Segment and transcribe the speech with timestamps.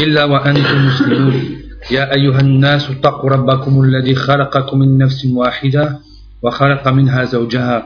[0.00, 1.34] إلا وأنتم مسلمون.
[1.90, 5.98] يا أيها الناس اتقوا ربكم الذي خلقكم من نفس واحدة
[6.42, 7.78] وخلق منها زوجها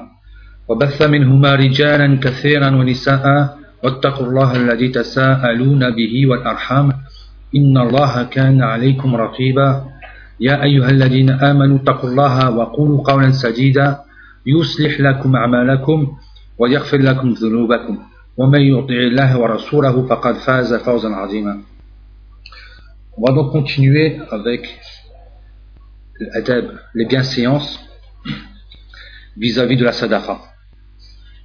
[0.68, 3.24] وبث منهما رجالا كثيرا ونساء
[3.84, 6.92] واتقوا الله الذي تساءلون به والأرحام.
[7.56, 9.84] إن الله كان عليكم رقيبا.
[10.40, 13.98] يا أيها الذين آمنوا اتقوا الله وقولوا قولا سديدا.
[14.46, 16.06] يصلح لكم أعمالكم
[16.58, 17.98] ويغفر لكم ذنوبكم.
[18.36, 21.71] ومن يطع الله ورسوله فقد فاز فوزا عظيما.
[23.17, 24.79] On va donc continuer avec
[26.19, 27.79] l'adab, les bienséances
[29.37, 30.39] vis-à-vis de la sadaqa,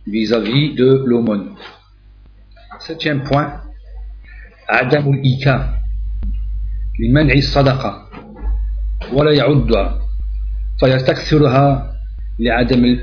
[0.06, 1.54] vis-à-vis de l'aumône.
[2.80, 3.62] Septième point,
[4.68, 5.82] عدم الإيكاء
[7.00, 8.08] لمنع الصدقة
[9.12, 9.98] ولا يعدها
[10.80, 11.96] فيستكثرها
[12.38, 12.98] لعدم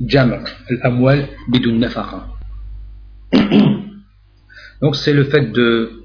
[0.00, 2.34] الجمع الأموال بدون نفقة
[4.80, 6.01] donc c'est le fait de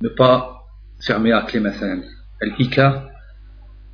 [0.00, 0.64] ne pas
[1.00, 1.62] fermer à clé
[2.42, 3.10] Al-Ika,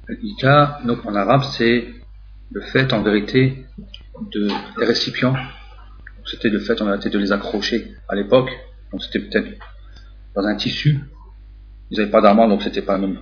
[0.09, 1.87] al donc en arabe, c'est
[2.51, 3.65] le fait en vérité
[4.33, 5.35] de les récipients.
[6.25, 8.51] C'était le fait en vérité de les accrocher à l'époque.
[8.91, 9.49] Donc c'était peut-être
[10.35, 10.99] dans un tissu.
[11.91, 13.19] Ils n'avaient pas d'armoire, donc c'était pas la même,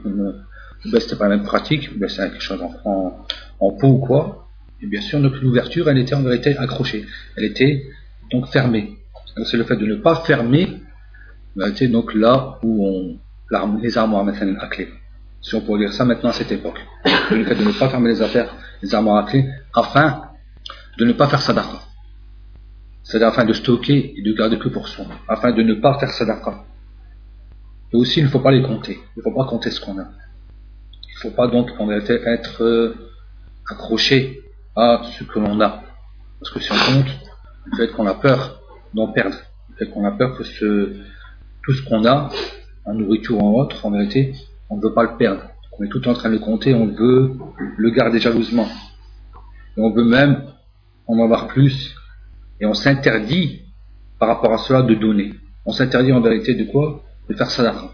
[1.19, 1.91] pas la même pratique.
[2.09, 3.27] C'était quelque chose en,
[3.61, 4.49] en, peau ou quoi.
[4.83, 7.07] Et bien sûr, donc l'ouverture, elle était en vérité accrochée.
[7.37, 7.87] Elle était
[8.31, 8.97] donc fermée.
[9.45, 10.81] C'est le fait de ne pas fermer
[11.75, 14.89] c'est donc là où on, les armoires maintenant à clé.
[15.43, 16.81] Si on pourrait dire ça maintenant à cette époque.
[17.31, 20.23] Le fait de ne pas fermer les affaires, les armoires à clé, afin
[20.99, 21.81] de ne pas faire sadaqa.
[23.03, 25.07] C'est-à-dire afin de stocker et de garder que pour soi.
[25.29, 26.65] Afin de ne pas faire sadaqa.
[27.93, 29.01] Et aussi, il ne faut pas les compter.
[29.17, 30.05] Il ne faut pas compter ce qu'on a.
[31.09, 32.95] Il ne faut pas donc en réalité être euh,
[33.69, 34.41] accroché
[34.77, 35.83] à ce que l'on a.
[36.39, 37.11] Parce que si on compte,
[37.65, 38.61] le fait qu'on a peur
[38.95, 39.37] d'en perdre,
[39.71, 40.97] le fait qu'on a peur que ce,
[41.64, 42.30] tout ce qu'on a,
[42.86, 44.34] en nourriture ou en autre, en vérité,
[44.70, 45.44] on ne veut pas le perdre.
[45.78, 47.36] On est tout en train de le compter, on veut
[47.78, 48.68] le garder jalousement.
[49.78, 50.44] Et on veut même
[51.08, 51.96] en avoir plus.
[52.60, 53.64] Et on s'interdit,
[54.20, 55.34] par rapport à cela, de donner.
[55.66, 57.90] On s'interdit en vérité de quoi De faire sadaqa.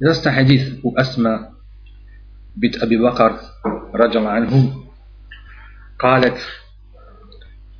[0.00, 1.50] Et ça, c'est un hadith où Asma
[2.56, 3.34] bint Abi Bakr,
[3.92, 4.88] radiallahu anhu,
[5.98, 6.38] قالت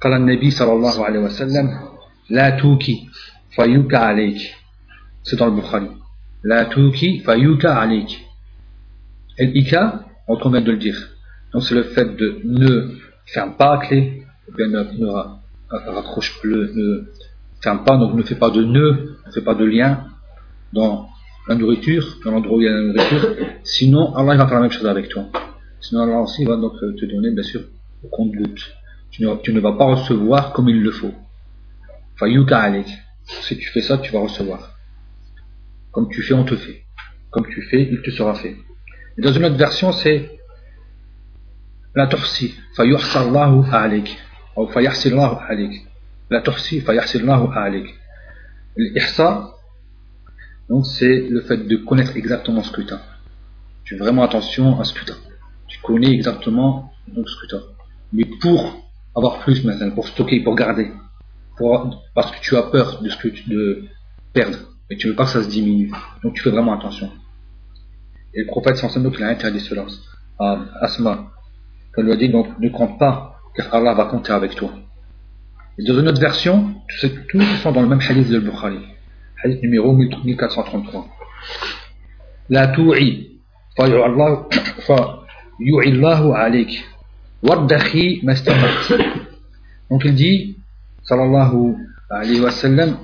[0.00, 1.80] قال النبي صلى الله عليه وسلم
[2.30, 3.08] لا توكي
[3.50, 4.38] فيوكى عليك
[5.23, 5.88] c'est dans le Bukhari.
[6.44, 8.25] La tuki fayuka alik.
[9.38, 11.09] Et ika, on vient de le dire.
[11.51, 12.95] Donc c'est le fait de ne
[13.25, 15.07] ferme pas la clé, ou bien ne, ne
[15.69, 17.06] raccroche le, ne
[17.62, 20.06] ferme pas, donc ne fait pas de nœud, ne fait pas de lien
[20.73, 21.09] dans
[21.47, 23.35] la nourriture, dans l'endroit où il y a la nourriture.
[23.63, 25.25] Sinon, Allah va faire la même chose avec toi.
[25.79, 27.62] Sinon, Allah aussi va donc te donner, bien sûr,
[28.03, 28.73] au compte-goutte.
[29.12, 31.13] Tu tu ne vas pas recevoir comme il le faut.
[32.16, 32.88] Fayuka alik.
[33.25, 34.72] Si tu fais ça, tu vas recevoir.
[35.93, 36.83] Comme tu fais, on te fait.
[37.29, 38.57] Comme tu fais, il te sera fait.
[39.17, 40.29] Et dans une autre version, c'est
[41.95, 44.17] la torsi, fayuhsallahu alik.
[44.57, 45.85] Ou fayahsillahu alik.
[46.29, 47.87] La torsi, fayahsillahu alik.
[48.75, 49.53] L'ihsa,
[50.67, 53.01] donc c'est le fait de connaître exactement ce que tu as.
[53.83, 55.17] Tu fais vraiment attention à ce que tu as.
[55.67, 57.61] Tu connais exactement ce que tu as.
[58.11, 58.83] Mais pour
[59.15, 60.89] avoir plus maintenant, pour stocker, pour garder,
[62.15, 63.85] parce que tu as peur de ce que tu, de
[64.33, 64.57] perdre
[64.89, 65.91] et tu veux pas que ça se diminue.
[66.23, 67.09] Donc tu fais vraiment attention.
[68.33, 69.85] Et le prophète sans il a interdit cela
[70.39, 71.31] à Asma.
[71.97, 74.71] Il lui a dit donc ne compte pas car Allah va compter avec toi.
[75.77, 76.75] Et dans une autre version,
[77.29, 78.79] tous sont dans le même hadith de Bukhari.
[79.44, 81.07] Hadith numéro 1433.
[82.50, 83.39] La tu'i
[88.24, 88.68] mastamat.
[89.89, 90.57] Donc il dit
[91.03, 91.75] sallallahu
[92.09, 92.97] alayhi wa sallam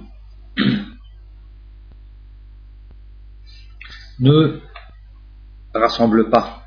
[4.19, 4.59] ne
[5.73, 6.63] rassemble pas,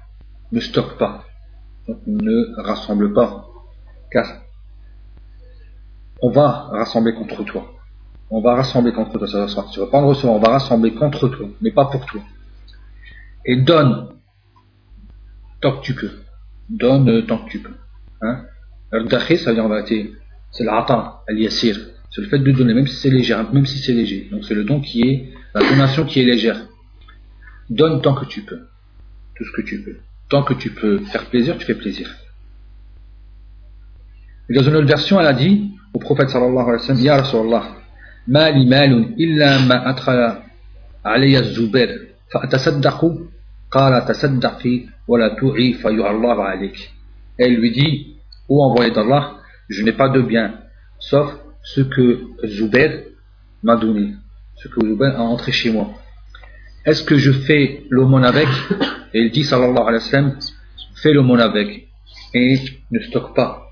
[0.52, 1.25] ne stocke pas,
[2.06, 3.46] ne rassemble pas,
[4.10, 4.43] car
[6.22, 7.72] on va rassembler contre toi.
[8.31, 10.94] On va rassembler contre toi, ça va Tu vas pas en recevoir, on va rassembler
[10.94, 12.22] contre toi, mais pas pour toi.
[13.44, 14.08] Et donne
[15.60, 16.10] tant que tu peux.
[16.70, 17.75] Donne tant que tu peux.
[18.22, 18.44] Hein?
[18.90, 20.14] ça veut en vérité,
[20.52, 21.76] c'est l'ata, al-yassir.
[22.10, 24.28] C'est le fait de donner, même si c'est léger, même si c'est léger.
[24.31, 26.60] Donc c'est le don qui est la donation qui est légère.
[27.73, 28.61] Donne tant que tu peux,
[29.35, 29.97] tout ce que tu peux.
[30.29, 32.07] Tant que tu peux faire plaisir, tu fais plaisir.
[34.51, 37.17] Et dans une autre version, elle a dit au prophète sallallahu alayhi wa sallam, Ya
[37.17, 37.65] Rasulallah,
[38.27, 40.43] ma li malun illa ma atra
[41.03, 41.89] alayya zubair,
[42.31, 43.07] fa atasaddaqu,
[43.71, 46.93] qala tasaddaqi, wa la tu'i fa Allah alayk.
[47.39, 48.17] Elle lui dit,
[48.51, 49.39] ô envoyé d'Allah,
[49.71, 50.61] je n'ai pas de bien,
[50.99, 53.05] sauf ce que Zubair
[53.63, 54.15] m'a donné,
[54.57, 55.95] ce que Zubair a entré chez moi.
[56.84, 58.49] Est-ce que je fais l'aumône avec
[59.14, 60.38] Et il dit, sallallahu alayhi wa sallam,
[60.94, 61.88] fais l'aumône avec
[62.34, 62.58] et
[62.90, 63.70] ne stocke pas,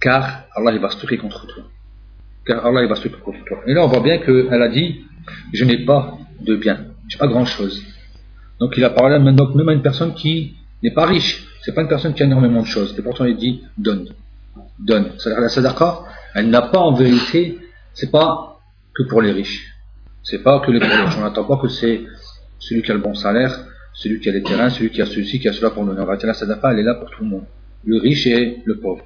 [0.00, 1.64] car Allah il va stocker contre toi.
[2.44, 3.58] Car Allah il va stocker contre toi.
[3.66, 5.02] Et là on voit bien qu'elle a dit,
[5.52, 7.82] je n'ai pas de bien, je n'ai pas grand chose.
[8.58, 11.82] Donc il a parlé maintenant même à une personne qui n'est pas riche, c'est pas
[11.82, 14.08] une personne qui a énormément de choses, et pourtant il dit, donne
[14.78, 15.12] donne.
[15.18, 16.04] C'est-à-dire la sadaqa,
[16.34, 17.58] elle n'a pas en vérité,
[17.94, 18.60] c'est pas
[18.94, 19.66] que pour les riches.
[20.22, 21.16] C'est pas que les riches.
[21.18, 22.02] On n'attend pas que c'est
[22.60, 25.40] celui qui a le bon salaire, celui qui a les terrains, celui qui a ceci,
[25.40, 27.44] qui a cela pour réalité, la sadaqa, elle est là pour tout le monde.
[27.84, 29.04] Le riche et le pauvre.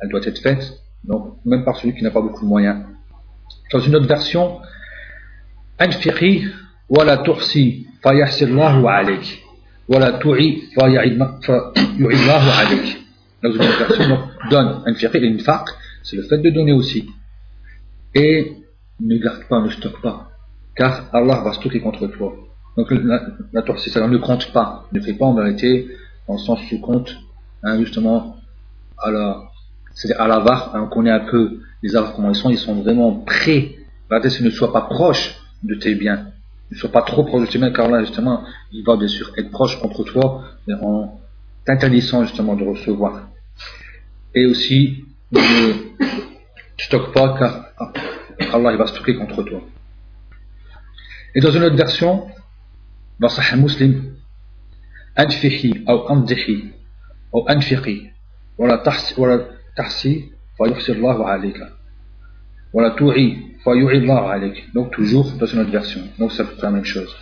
[0.00, 0.74] Elle doit être faite,
[1.44, 2.84] même par celui qui n'a pas beaucoup de moyens.
[3.72, 4.60] Dans une autre version,
[5.80, 6.44] anfiqi
[6.88, 9.42] wala tursi fayahsirlahu alayk.
[9.88, 12.98] Wala tu'i fayu'illahu alayk.
[13.42, 14.18] Dans une autre version,
[14.50, 15.66] donne, une fac,
[16.02, 17.08] c'est le fait de donner aussi.
[18.14, 18.52] Et
[19.00, 20.30] ne garde pas, ne stocke pas,
[20.76, 22.34] car Allah va stocker contre toi.
[22.76, 23.22] Donc la,
[23.52, 25.88] la c'est ça, ne compte pas, ne fais pas en vérité,
[26.28, 27.16] le sens où compte,
[27.62, 28.36] hein, justement,
[28.98, 29.42] à la,
[29.94, 32.74] c'est-à-dire à l'avare, hein, on connaît un peu les avares comment ils sont, ils sont
[32.82, 33.76] vraiment prêts.
[34.10, 36.26] ce ne sois pas proche de tes biens,
[36.70, 38.42] ne sois pas trop proche de tes biens, car là justement,
[38.72, 40.44] il va bien sûr être proche contre toi,
[40.82, 41.20] en
[41.64, 43.28] t'interdisant justement de recevoir
[44.34, 45.40] et aussi ne
[46.78, 47.72] stocke pas car
[48.52, 49.60] Allah il va stocker contre toi.
[51.34, 52.26] Et dans une autre version,
[53.19, 54.09] dans Sahih Muslim,
[55.19, 56.63] أنفقي أو أمدحي
[57.35, 58.01] أو أنفقي
[58.57, 59.45] ولا تحسي ولا
[59.77, 61.59] تحسي فيحسي الله عليك
[62.73, 66.71] ولا توعي فيوعي الله عليك donc toujours dans une autre version donc ça fait la
[66.71, 67.15] même chose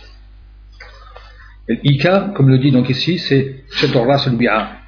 [1.68, 4.78] et l'ika comme le dit donc ici c'est شد الراس البعاء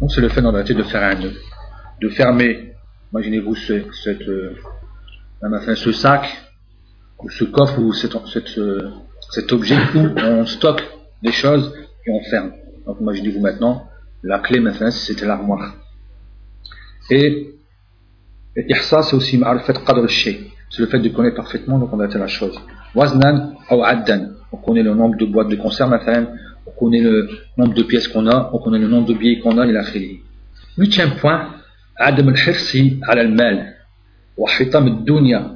[0.00, 1.32] donc c'est le fait en réalité de faire un nœud,
[2.00, 2.72] de fermer,
[3.12, 6.51] imaginez-vous ce, cette, euh, ce sac, ou
[7.29, 8.15] ce coffre ou cet,
[9.51, 10.83] objet où on stocke
[11.21, 11.73] des choses
[12.05, 12.51] et on ferme.
[12.85, 13.87] Donc imaginez-vous maintenant,
[14.23, 15.75] la clé maintenant c'était l'armoire.
[17.09, 17.55] Et
[18.55, 22.59] Ihsa c'est aussi al-Shay, c'est le fait de connaître parfaitement donc on a la chose.
[22.95, 26.27] On connaît le nombre de boîtes de conserve maintenant,
[26.67, 29.57] on connaît le nombre de pièces qu'on a, on connaît le nombre de billets qu'on
[29.57, 30.19] a et la fille.
[30.77, 31.49] Huitième point,
[31.95, 33.75] Adam al-Hirsi al-Mal,
[34.37, 35.55] wa al-Dunya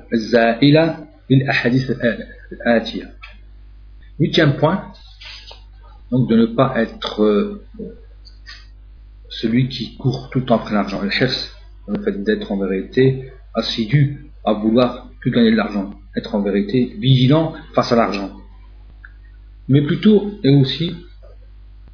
[4.20, 4.92] Huitième point,
[6.12, 7.64] donc de ne pas être euh,
[9.30, 11.02] celui qui court tout le temps après l'argent.
[11.02, 11.34] Le hirs,
[11.88, 16.96] le fait d'être en vérité assidu à vouloir plus gagner de l'argent, être en vérité
[17.00, 18.32] vigilant face à l'argent
[19.68, 20.96] mais plutôt et aussi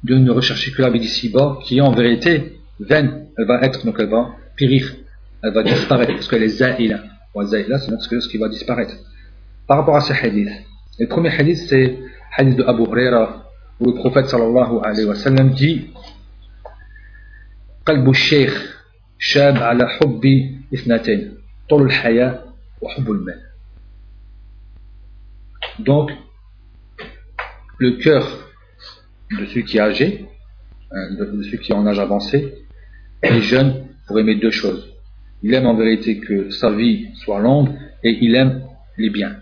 [0.04, 3.26] de ne rechercher que la vie qui est en vérité vaine.
[3.36, 4.94] Elle va être, donc elle va périr,
[5.42, 7.02] elle va disparaître, parce qu'elle est zaïla.
[7.42, 8.94] Zaïla, c'est ce qui va disparaître
[9.67, 10.51] Par rapport à ces hadiths,
[10.99, 11.97] le premier hadith, c'est
[12.35, 13.45] hadith de Abu Huraira,
[13.79, 15.89] où le prophète sallallahu alayhi wa sallam dit
[17.85, 18.81] قلب الشيخ
[19.19, 20.21] شاب على حب
[20.73, 21.33] اثنتين
[21.69, 22.43] طول الحياة
[22.81, 23.41] وحب المال
[25.79, 26.11] donc
[27.79, 28.27] le cœur
[29.31, 30.25] de celui qui est âgé,
[30.91, 32.53] hein, de celui qui est en âge avancé,
[33.21, 34.93] est jeune pour aimer deux choses.
[35.41, 37.69] Il aime en vérité que sa vie soit longue
[38.03, 38.63] et il aime
[38.97, 39.37] les biens.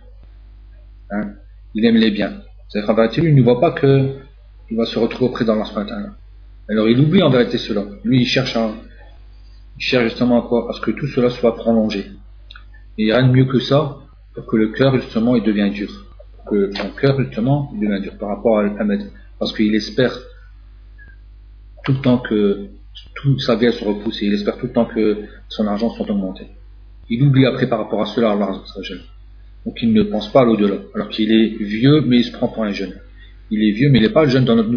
[1.13, 1.35] Hein.
[1.75, 2.43] Il aime les biens.
[2.75, 5.65] Vérité, lui, il ne voit pas qu'il va se retrouver auprès d'Allah
[6.69, 7.85] Alors il oublie en vérité cela.
[8.03, 10.69] Lui, il cherche, il justement à quoi?
[10.71, 12.11] À ce que tout cela soit prolongé.
[12.99, 13.99] Et il rien de mieux que ça
[14.35, 15.91] pour que le cœur, justement, il devient dur
[16.49, 19.11] que son cœur, justement, devient dur par rapport à Ahmed.
[19.39, 20.19] Parce qu'il espère
[21.85, 22.69] tout le temps que
[23.15, 26.09] toute sa vie se repousse et il espère tout le temps que son argent soit
[26.11, 26.47] augmenté.
[27.11, 28.53] Il oublie après par rapport à cela Allah
[29.67, 30.77] Donc il ne pense pas à l'au-delà.
[30.95, 32.95] Alors qu'il est vieux, mais il se prend pour un jeune.
[33.51, 34.71] Il est vieux, mais il n'est pas jeune dans notre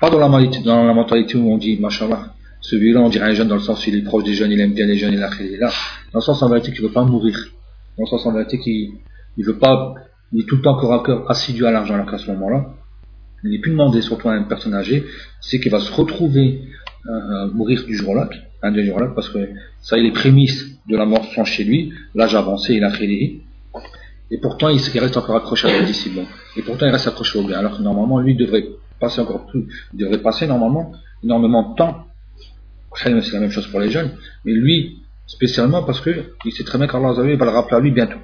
[0.00, 3.30] Pas dans la, mentalité, dans la mentalité où on dit, machallah, ce vieux-là, on dirait
[3.30, 5.12] un jeune dans le sens il est proche des jeunes, il aime bien les jeunes,
[5.12, 5.70] il est là.
[6.12, 7.36] Dans le sens en vérité qu'il ne veut pas mourir.
[7.96, 8.92] Dans le sens en vérité qu'il
[9.36, 9.94] ne veut pas
[10.32, 12.74] il est tout le temps corps à cœur assidu à l'argent, alors qu'à ce moment-là,
[13.44, 15.04] il n'est plus demandé, surtout à un personne âgé,
[15.40, 16.62] c'est qu'il va se retrouver
[17.06, 18.18] euh, euh, mourir du jour au
[18.60, 19.38] un du jour au parce que
[19.80, 23.42] ça, il est prémices de la mort sont chez lui, l'âge avancé, il a khilihi.
[24.30, 26.26] Et pourtant, il, reste encore accroché à la discipline.
[26.56, 27.58] Et pourtant, il reste accroché au bien.
[27.58, 28.66] Alors que normalement, lui devrait
[29.00, 30.92] passer encore plus, il devrait passer normalement
[31.22, 32.06] énormément de temps.
[32.94, 34.12] C'est la même chose pour les jeunes.
[34.44, 37.90] Mais lui, spécialement parce que il sait très bien qu'Allah va le rappeler à lui
[37.90, 38.18] bientôt.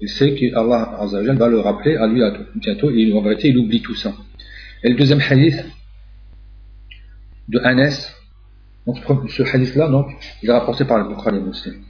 [0.00, 2.22] Il sait qu'Allah va le rappeler à lui
[2.56, 4.14] bientôt et en vérité, il oublie tout ça.
[4.82, 5.64] Et le deuxième hadith
[7.48, 8.12] de Anas,
[8.86, 8.96] donc
[9.28, 10.08] ce hadith-là, donc,
[10.42, 11.82] il est rapporté par le Bukhari Muslim.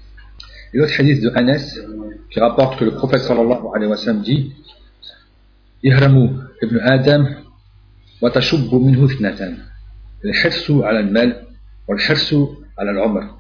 [0.73, 1.77] Et l'autre hadith de Anas,
[2.29, 4.51] qui rapporte que le prophète sallallahu alayhi wa sallam dit
[5.83, 7.35] يهرم ابن آدم
[8.21, 9.57] وتشب منه اثنتان
[10.25, 11.43] الحرص على المال
[11.87, 12.33] والحرص
[12.79, 13.37] على العمر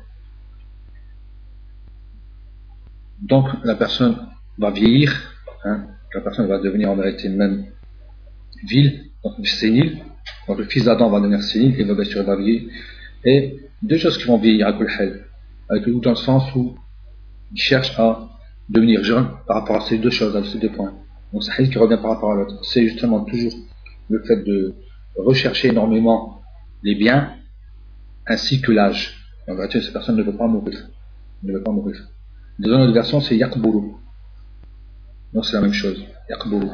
[3.19, 4.15] Donc la personne
[4.59, 5.11] va vieillir,
[5.63, 7.65] hein, la personne va devenir en vérité même
[8.63, 10.03] ville, donc sénile,
[10.47, 12.69] donc le fils d'Adam va devenir sénile et va bien sûr va vieillir.
[13.25, 15.25] Et deux choses qui vont vieillir à Kulhel,
[15.67, 16.77] avec le dans le sens où
[17.53, 18.27] il cherche à
[18.69, 20.93] devenir jeune par rapport à ces deux choses, à ces deux points.
[21.33, 22.59] Donc c'est qui revient par rapport à l'autre.
[22.63, 23.53] C'est justement toujours
[24.09, 24.75] le fait de
[25.17, 26.41] rechercher énormément
[26.83, 27.33] les biens
[28.25, 29.15] ainsi que l'âge.
[29.47, 30.87] En vérité, cette personne ne veut pas mourir.
[31.43, 31.95] Ne veut pas mourir.
[32.59, 33.91] Dans une autre version, c'est Yakburu.
[35.33, 36.03] Donc c'est la même chose.
[36.29, 36.67] Yakburu.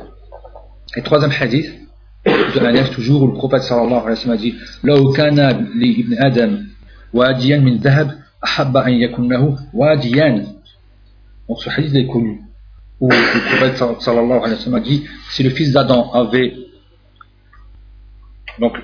[0.96, 1.72] Et troisième hadith,
[2.26, 5.36] de Anas toujours, où le prophète sallallahu alayhi wa sallam a dit لو كان
[5.76, 6.68] لابن آدم
[7.14, 10.46] واديا من ذهب أحب أن يكون له واديان
[11.49, 12.43] donc ce hadith est connu,
[13.01, 16.55] où le prophète sallallahu alayhi wa sallam a dit si le fils d'Adam avait
[18.59, 18.83] donc le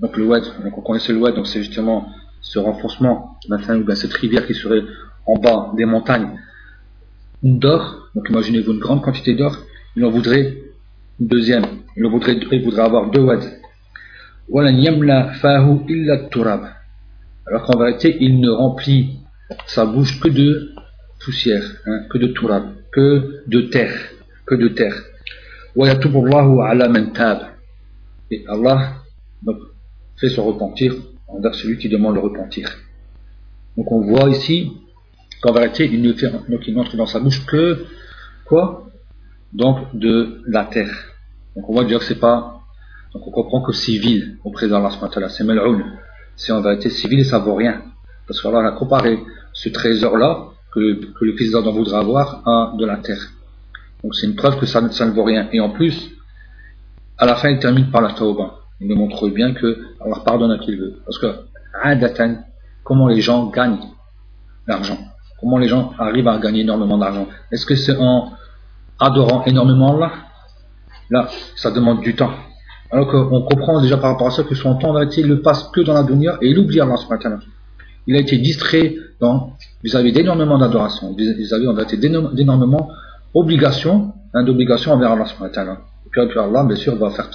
[0.00, 2.08] donc le wad, donc on connaissait le wad, donc c'est justement
[2.40, 4.82] ce renfoncement, ou cette rivière qui serait
[5.26, 6.38] en bas des montagnes
[7.42, 9.56] d'or, donc imaginez-vous une grande quantité d'or,
[9.96, 10.56] il en voudrait
[11.20, 11.64] une deuxième,
[11.96, 13.46] il en voudrait, il voudrait avoir deux wads.
[17.48, 19.20] Alors qu'en vérité, il ne remplit
[19.66, 20.74] sa bouche que de
[21.24, 23.94] poussière, hein, que de turab, que de terre,
[24.46, 25.02] que de terre.
[28.30, 28.94] Et Allah
[29.42, 29.56] donc,
[30.16, 30.94] fait son repentir
[31.28, 32.68] envers celui qui demande le repentir.
[33.76, 34.72] Donc on voit ici
[35.40, 37.86] qu'en vérité, il ne fait donc il n'entre dans sa bouche que
[38.44, 38.90] quoi?
[39.52, 41.14] Donc de la terre.
[41.56, 42.60] Donc on voit déjà que c'est pas
[43.14, 44.90] donc on comprend que civil auprès d'Allah
[45.30, 45.84] c'est mal'oun.
[46.38, 47.82] C'est en vérité civil et ça vaut rien.
[48.26, 49.18] Parce qu'Allah a comparé
[49.52, 53.32] ce trésor-là que, que, le fils d'Adam voudra avoir à de la terre.
[54.04, 55.48] Donc c'est une preuve que ça, ça, ne vaut rien.
[55.52, 56.10] Et en plus,
[57.18, 58.60] à la fin, il termine par la tauba.
[58.80, 61.00] Il nous montre bien que Allah pardonne à qui il veut.
[61.04, 61.26] Parce que,
[61.82, 62.44] adatan,
[62.84, 63.80] comment les gens gagnent
[64.66, 64.98] l'argent
[65.40, 68.32] Comment les gens arrivent à gagner énormément d'argent Est-ce que c'est en
[69.00, 70.12] adorant énormément Allah?
[71.10, 72.32] Là, ça demande du temps.
[72.90, 75.80] Alors qu'on comprend déjà par rapport à ça que son temps, il le passe que
[75.80, 77.40] dans la dunya et il oublie Allah subhanahu
[78.06, 79.52] Il a été distrait dans
[79.84, 81.66] vis-à-vis d'énormément d'adoration, vis-à-vis
[81.98, 82.90] d'énormément
[83.34, 85.76] obligations, hein, d'obligations envers Allah subhanahu
[86.06, 87.28] Et puis, Allah, bien sûr, va faire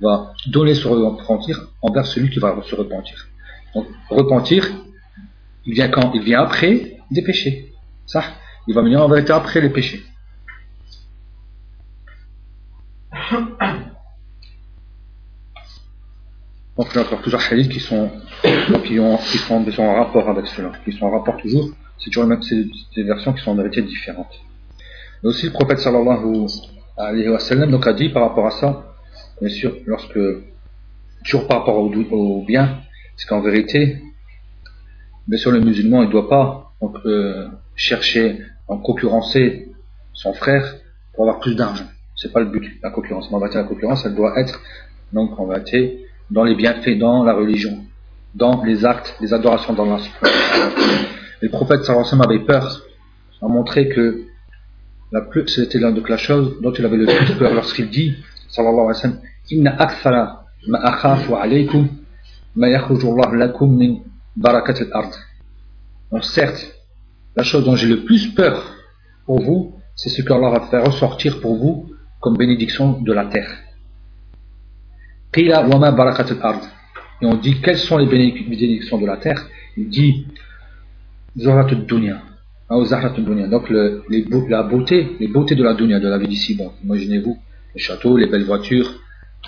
[0.00, 3.26] va donner ce repentir envers celui qui va se repentir.
[3.74, 4.68] Donc, repentir,
[5.64, 6.12] il vient quand?
[6.14, 7.72] Il vient après des péchés.
[8.06, 8.22] Ça,
[8.66, 10.02] il va venir en vérité après les péchés.
[16.76, 18.10] Donc il y a encore plusieurs hadiths qui sont,
[18.84, 22.26] qui, ont, qui, sont, en rapport avec cela, qui sont en rapport toujours, c'est toujours
[22.26, 22.40] même,
[22.96, 24.40] des versions qui sont en vérité différentes.
[25.22, 26.46] Mais aussi le prophète sallallahu
[26.96, 28.94] alayhi wa sallam donc a dit par rapport à ça,
[29.40, 30.18] bien sûr, lorsque,
[31.24, 32.78] toujours par rapport au, bien,
[33.16, 33.98] c'est qu'en vérité,
[35.28, 38.38] bien sûr le musulman il ne doit pas donc, euh, chercher
[38.68, 39.68] à concurrencer
[40.14, 40.76] son frère
[41.12, 41.84] pour avoir plus d'argent.
[42.16, 43.30] C'est pas le but, la concurrence.
[43.30, 44.60] Mais en la concurrence, elle doit être
[45.12, 46.01] donc en vérité
[46.32, 47.84] dans les bienfaits, dans la religion,
[48.34, 50.30] dans les actes, les adorations dans l'esprit.
[51.40, 52.82] Le prophète sallallahu avait peur,
[53.42, 54.24] a montré que
[55.46, 58.14] c'était l'un de la chose dont il avait le plus peur lorsqu'il dit,
[58.48, 59.20] sallallahu alayhi wa
[59.50, 61.88] inna akthara ma akhafu alaykum
[62.56, 64.00] ma yakhruju Allah lakum min
[64.36, 65.12] barakat al-ard.
[66.10, 66.74] Donc certes,
[67.36, 68.74] la chose dont j'ai le plus peur
[69.26, 73.50] pour vous, c'est ce qu'Allah va faire ressortir pour vous comme bénédiction de la terre.
[75.32, 76.60] Qila wama barakat al-ard.
[77.20, 79.48] Et on dit quelles sont les bénédictions de la terre?
[79.76, 80.26] Il dit
[81.36, 82.22] zahrat dunya.
[82.68, 86.54] Ah, Donc le, les, la beauté, les beautés de la dunya, de la vie d'ici.
[86.54, 87.38] Bon, imaginez-vous
[87.74, 88.90] les châteaux, les belles voitures,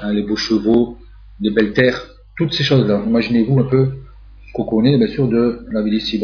[0.00, 0.98] hein, les beaux chevaux,
[1.40, 2.00] les belles terres,
[2.36, 3.02] toutes ces choses-là.
[3.06, 3.92] Imaginez-vous un peu
[4.46, 6.20] ce qu'on connaît, bien sûr, de la vie d'ici.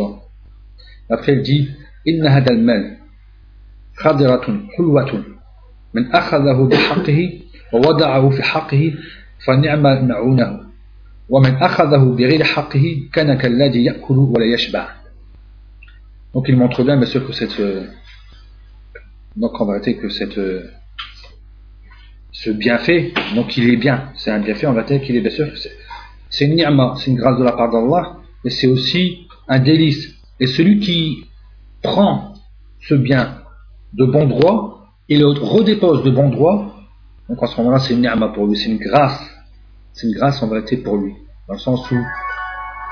[1.09, 1.69] Après, il dit
[2.07, 2.99] Inna hadal mal
[3.99, 5.25] khadiratun hulwatun
[5.95, 8.95] min akhadahu bi haqqihi wa wada'ahu fi haqqihi
[9.46, 10.60] فنعم نعونه
[11.30, 14.88] ومن أخذه بغير حقه كان كالذي يأكل ولا يشبع
[16.34, 17.62] donc il montre bien bien sûr que cette
[19.38, 20.40] donc en vérité que cette
[22.32, 25.48] ce bienfait donc il est bien c'est un bienfait en vérité qu'il est bien sûr
[26.30, 30.16] c'est une ni'ma c'est une grâce de la part d'Allah et c'est aussi un délice
[30.40, 31.26] et celui qui
[31.82, 32.34] prend
[32.82, 33.42] ce bien
[33.94, 36.76] de bon droit et le redépose de bon droit
[37.31, 39.41] donc en ce moment-là c'est une ni'ma pour lui c'est une grâce
[39.93, 41.15] c'est une grâce en vérité pour lui.
[41.49, 41.97] Dans le sens où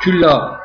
[0.03, 0.61] tu l'as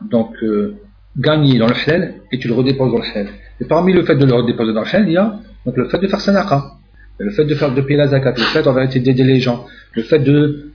[0.00, 0.76] donc euh,
[1.16, 3.28] gagné dans le halal et tu le redéposes dans le halal.
[3.60, 5.98] Et parmi le fait de le redéposer dans le halal, il y a le fait
[5.98, 6.72] de faire sadaqa,
[7.18, 9.64] le fait de faire de payer la zakat, le fait en vérité d'aider les gens,
[9.94, 10.72] le fait de,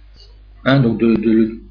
[0.65, 1.61] hein, de,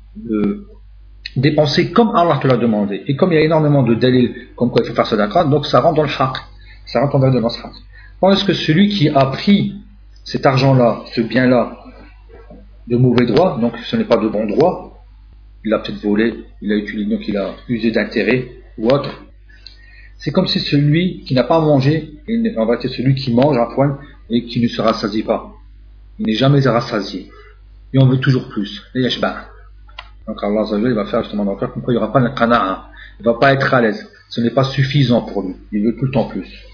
[1.36, 3.02] dépenser comme Allah te l'a demandé.
[3.06, 5.66] Et comme il y a énormément de dalil comme quoi il faut faire sadaqa, donc
[5.66, 6.36] ça rentre dans le haq,
[6.86, 7.72] ça rentre en dans ce haq.
[8.32, 9.74] Est-ce que celui qui a pris
[10.30, 11.76] cet argent-là, ce bien-là,
[12.87, 15.04] de mauvais droit, donc ce n'est pas de bon droit,
[15.64, 18.46] il a peut-être volé, il a utilisé, donc il a usé d'intérêt
[18.78, 19.25] ou autre.
[20.18, 22.12] C'est comme si celui qui n'a pas mangé,
[22.56, 23.96] en va être celui qui mange à poil
[24.28, 25.52] et qui ne se rassasie pas.
[26.20, 27.28] Il n'est jamais rassasié.
[27.92, 28.84] Et on veut toujours plus.
[28.94, 32.88] Donc Allah il va faire justement dans le quoi il n'y aura pas de qana'a.
[33.18, 34.08] Il ne va pas être à l'aise.
[34.28, 35.56] Ce n'est pas suffisant pour lui.
[35.72, 36.69] Il veut tout le temps plus.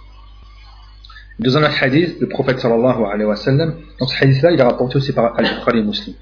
[1.38, 4.96] Dans un hadith, le prophète sallallahu alayhi wa sallam, dans ce hadith-là, il est rapporté
[4.96, 6.14] aussi par Al-Bukhari Muslim,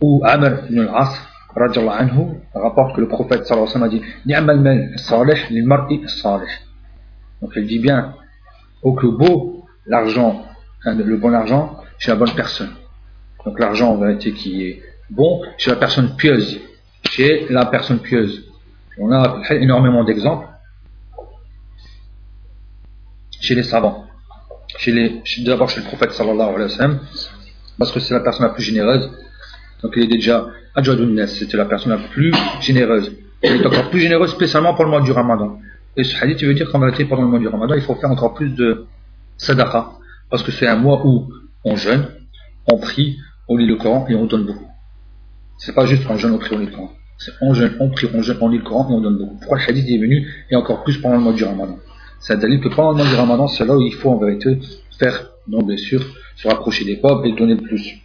[0.00, 1.12] où Amr ibn al-As,
[1.54, 6.48] anhu, rapporte que le prophète sallallahu alayhi wa sallam a dit salih lil mar'i salih.
[7.42, 8.14] Donc il dit bien,
[8.82, 10.46] oh que beau l'argent,
[10.84, 12.70] hein, le bon argent chez la bonne personne.
[13.44, 16.58] Donc l'argent en vérité qui est bon chez la personne pieuse,
[17.10, 18.46] chez la personne pieuse.
[18.98, 20.46] On a énormément d'exemples
[23.40, 24.06] chez les savants,
[25.44, 27.00] d'abord chez le prophète sallallahu alayhi wa sallam,
[27.78, 29.10] parce que c'est la personne la plus généreuse.
[29.82, 33.12] Donc il est déjà Ajadun c'était la personne la plus généreuse.
[33.42, 35.58] Il est encore plus généreuse spécialement pour le mois du Ramadan.
[35.96, 38.10] Et ce hadith, veut dire qu'en vérité, pendant le mois du Ramadan, il faut faire
[38.10, 38.86] encore plus de
[39.36, 39.92] sadaqa,
[40.30, 41.28] parce que c'est un mois où
[41.64, 42.06] on jeûne,
[42.66, 44.68] on prie, on lit le Coran et on donne beaucoup.
[45.58, 46.92] C'est pas juste on jeûne, on prie, on lit le Coran.
[47.18, 49.36] C'est on jeûne, on prie, on jeûne, on lit le Coran et on donne beaucoup.
[49.36, 51.78] Pourquoi le hadith est venu et encore plus pendant le mois du Ramadan?
[52.20, 54.58] C'est un que pendant le mois du ramadan, c'est là où il faut en vérité
[54.98, 57.96] faire, non bien se rapprocher des pauvres et donner le plus.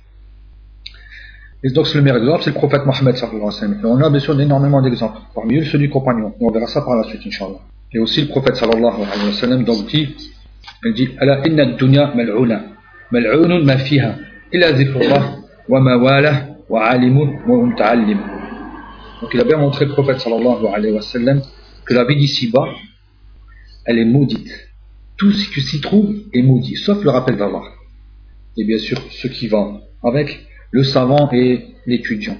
[1.63, 3.15] Et donc c'est le meilleur exemple, c'est le prophète Mohammed.
[3.15, 6.33] Et on a bien sûr énormément d'exemples, parmi eux ceux du compagnon.
[6.39, 7.59] On verra ça par la suite, Inch'Allah.
[7.91, 10.15] Et aussi le prophète sallallahu alayhi wa sallam donc dit,
[10.85, 12.63] il dit, Ala inna dunya mal'una,
[13.11, 14.15] mal'unun ma fiha,
[14.53, 18.19] illa zikrullah, wa mawala, wa alimun, wa muta'allim.
[19.21, 21.41] Donc il a bien montré le prophète sallallahu alayhi wa sallam
[21.85, 22.67] que la vie d'ici-bas,
[23.85, 24.51] elle est maudite.
[25.17, 27.63] Tout ce qui s'y trouve est maudit, sauf le rappel d'Allah.
[28.57, 32.37] Et bien sûr, ce qui va avec le savant et l'étudiant.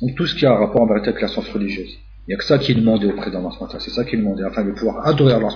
[0.00, 1.98] Donc tout ce qui a rapport en vérité avec la science religieuse.
[2.26, 3.50] Il n'y a que ça qui est demandé auprès d'Allah.
[3.78, 5.48] C'est ça qui est demandé, afin de pouvoir adorer Allah.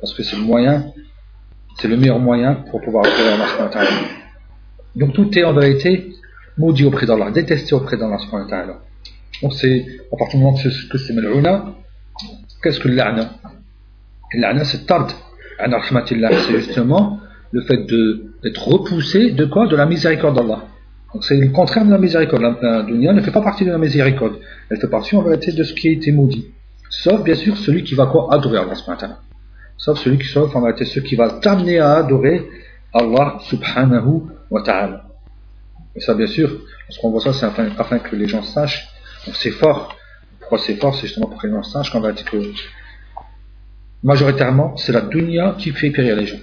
[0.00, 0.92] Parce que c'est le moyen,
[1.78, 3.88] c'est le meilleur moyen pour pouvoir adorer Allah.
[4.96, 6.10] Donc tout est en vérité
[6.56, 8.18] maudit auprès d'Allah, détesté auprès d'Allah.
[9.42, 11.74] Donc c'est, à partir du moment que c'est Mel'una,
[12.62, 12.88] qu'est-ce que
[14.38, 15.08] l'a'na c'est tard.
[15.58, 17.20] C'est justement
[17.52, 19.68] le fait d'être repoussé de quoi?
[19.68, 20.64] De la miséricorde d'Allah.
[21.12, 22.56] Donc c'est le contraire de la miséricorde.
[22.60, 24.36] La, dunya ne fait pas partie de la miséricorde.
[24.68, 26.46] Elle fait partie en vérité de ce qui a été maudit.
[26.90, 28.28] Sauf bien sûr celui qui va quoi?
[28.32, 29.14] Adorer Allah subhanahu
[29.76, 32.44] Sauf celui qui sauf en vérité ce qui va t'amener à adorer
[32.92, 35.04] Allah subhanahu wa ta'ala.
[35.94, 36.50] Et ça bien sûr,
[36.88, 38.88] lorsqu'on voit ça, c'est afin, afin, que les gens sachent.
[39.32, 39.96] C'est fort.
[40.40, 42.36] Pourquoi c'est fort C'est justement pour que les gens sachent qu'en vérité que
[44.04, 46.38] majoritairement, c'est la dunya qui fait périr les gens.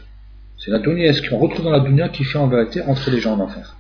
[0.58, 3.19] C'est la dunya, ce qu'on retrouve dans la dunya qui fait en vérité entrer les
[3.19, 3.78] gens en enfer?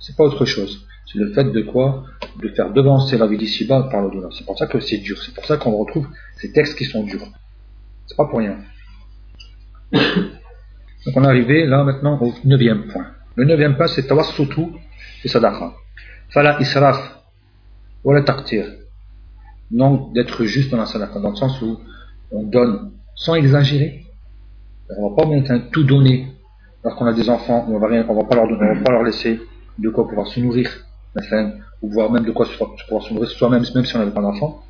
[0.00, 0.86] C'est pas autre chose.
[1.06, 2.04] C'est le fait de quoi?
[2.40, 5.20] De faire devancer la vie d'ici-bas par le delà C'est pour ça que c'est dur.
[5.22, 7.26] C'est pour ça qu'on retrouve ces textes qui sont durs.
[8.06, 8.58] C'est pas pour rien.
[9.92, 13.06] Donc on est arrivé là maintenant au neuvième point.
[13.36, 14.62] Le neuvième point c'est tawassutu
[15.24, 15.72] et sadaqa.
[16.28, 17.20] Fala israf
[18.04, 18.66] la taqtir.
[19.70, 21.80] Donc d'être juste dans la sadaqa, dans le sens où
[22.30, 24.06] on donne sans exagérer.
[24.96, 26.26] On ne va pas tout donner
[26.82, 29.02] lorsqu'on a des enfants, on ne va, va, pas leur donner, on va pas leur
[29.02, 29.38] laisser
[29.78, 30.68] de quoi pouvoir se nourrir,
[31.82, 32.46] ou voir même de quoi
[32.88, 34.62] pouvoir se nourrir soi-même, même si on n'avait pas d'enfant.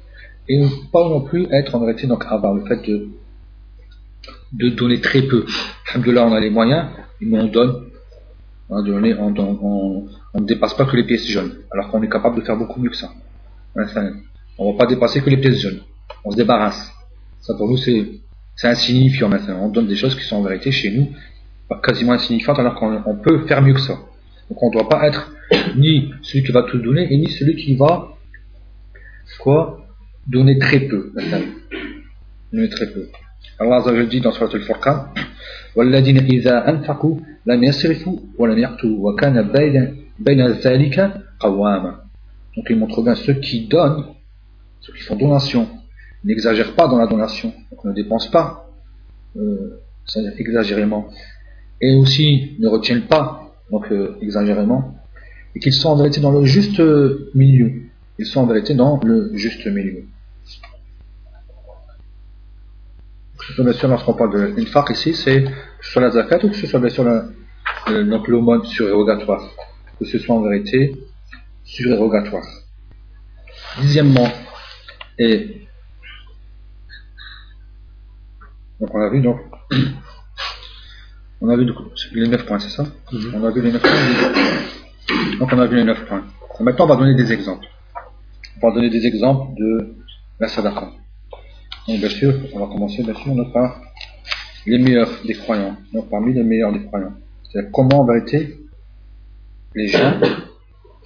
[0.49, 0.61] Et
[0.93, 3.09] pas non plus être en vérité donc avoir le fait de,
[4.53, 5.47] de donner très peu.
[6.07, 6.87] là on a les moyens,
[7.21, 7.87] mais on donne.
[8.69, 12.81] On, ne dépasse pas que les pièces jaunes, alors qu'on est capable de faire beaucoup
[12.81, 13.11] mieux que ça.
[13.77, 15.81] on ne va pas dépasser que les pièces jaunes.
[16.25, 16.93] On se débarrasse.
[17.41, 18.21] Ça pour nous c'est
[18.60, 19.60] c'est insignifiant maintenant.
[19.66, 21.10] On donne des choses qui sont en vérité chez nous
[21.84, 23.98] quasiment insignifiantes alors qu'on peut faire mieux que ça.
[24.50, 25.32] Donc on ne doit pas être
[25.76, 28.10] ni celui qui va tout donner, et ni celui qui va
[29.40, 29.82] quoi
[30.28, 31.14] Donner très peu.
[32.52, 33.10] Donner très peu.
[33.60, 35.08] Allah Azza dit dans Surat al-Furqan
[35.76, 42.00] والذين إذا أنفقوا لم يسرفوا ولم يقتلوا وكان بين بين ذلك قواما
[42.56, 44.06] donc il montre bien ceux qui donnent
[44.80, 45.68] ceux qui font donation
[46.25, 48.69] n'exagèrent pas dans la donation donc ne dépensent pas
[49.37, 49.81] euh,
[50.39, 51.09] exagérément.
[51.81, 54.95] Et aussi ne retiennent pas donc euh, exagérément
[55.55, 56.81] et qu'ils sont en vérité dans le juste
[57.35, 57.83] milieu.
[58.19, 60.05] Ils sont en vérité dans le juste milieu.
[63.39, 65.45] Que ce soit bien sûr lorsqu'on parle de l'infaq ici, c'est
[65.81, 67.05] soit la zakat ou que ce soit bien sûr
[67.89, 69.43] l'aumône surérogatoire,
[69.99, 70.95] que ce soit en vérité
[71.65, 72.47] surérogatoire.
[73.81, 74.29] Dixièmement,
[75.19, 75.67] et
[78.81, 79.41] donc on a vu donc
[81.41, 81.67] on a vu
[82.13, 83.35] les neuf points, c'est ça mhm.
[83.35, 85.39] On a vu les neuf points.
[85.39, 86.25] Donc on a vu les neuf points.
[86.61, 87.67] Maintenant on va donner des exemples.
[88.61, 89.95] On va donner des exemples de
[90.39, 90.91] la sadaqa
[91.99, 93.81] bien sûr, on va commencer bien sûr par
[94.67, 97.15] les meilleurs des croyants, donc parmi les meilleurs des croyants.
[97.45, 98.59] C'est-à-dire comment en vérité
[99.75, 100.15] les gens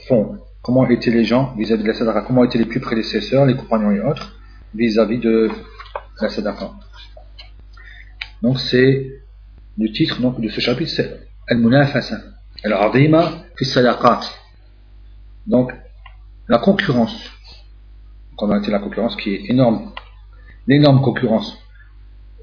[0.08, 3.56] font, comment étaient les gens vis-à-vis de la Sadaka, comment étaient les plus prédécesseurs, les
[3.56, 4.36] compagnons et autres,
[4.74, 5.50] vis-à-vis de
[6.20, 6.70] la Sadaka.
[8.44, 9.22] Donc c'est
[9.78, 11.08] le titre donc, de ce chapitre, c'est
[11.48, 12.18] Al-Munafasa,
[12.62, 13.22] Al-Azima
[13.56, 14.20] fi Sadaqat.
[15.46, 15.72] Donc
[16.46, 17.16] la concurrence,
[18.36, 19.92] en vérité la concurrence qui est énorme
[20.66, 21.56] l'énorme concurrence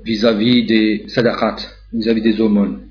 [0.03, 1.57] vis-à-vis des sadaqat,
[1.93, 2.81] vis-à-vis des aumônes.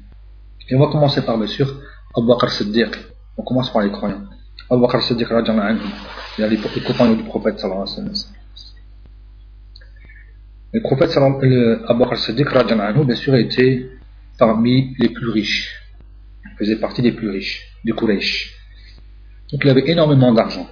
[0.68, 1.68] Et on va commencer par, bien sûr,
[2.16, 2.94] Abu Bakr Siddiq.
[3.37, 4.23] On commence par les croyants.
[4.70, 8.39] Abu Bakr Siddiq, il y a les, compagnons du prophète sallallahu alayhi wa sallam.
[10.72, 12.46] Le prophète Abu Bakr Siddiq,
[13.04, 13.88] bien sûr, était
[14.38, 15.80] parmi les plus riches.
[16.44, 18.54] Il faisait partie des plus riches, du Quraysh.
[19.50, 20.68] Donc il avait énormément d'argent.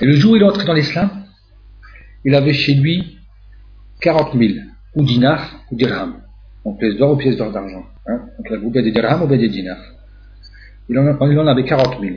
[0.00, 1.10] Et le jour où il est entré dans l'islam,
[2.24, 3.18] il avait chez lui
[4.00, 4.60] 40 000,
[4.94, 6.20] ou dinars, ou dirhams.
[6.64, 7.84] Donc pièces d'or ou pièces d'or d'argent.
[8.06, 8.20] Hein.
[8.38, 9.82] Donc vous des dirhams ou des dinars.
[10.88, 12.16] Il il en avait 40 000.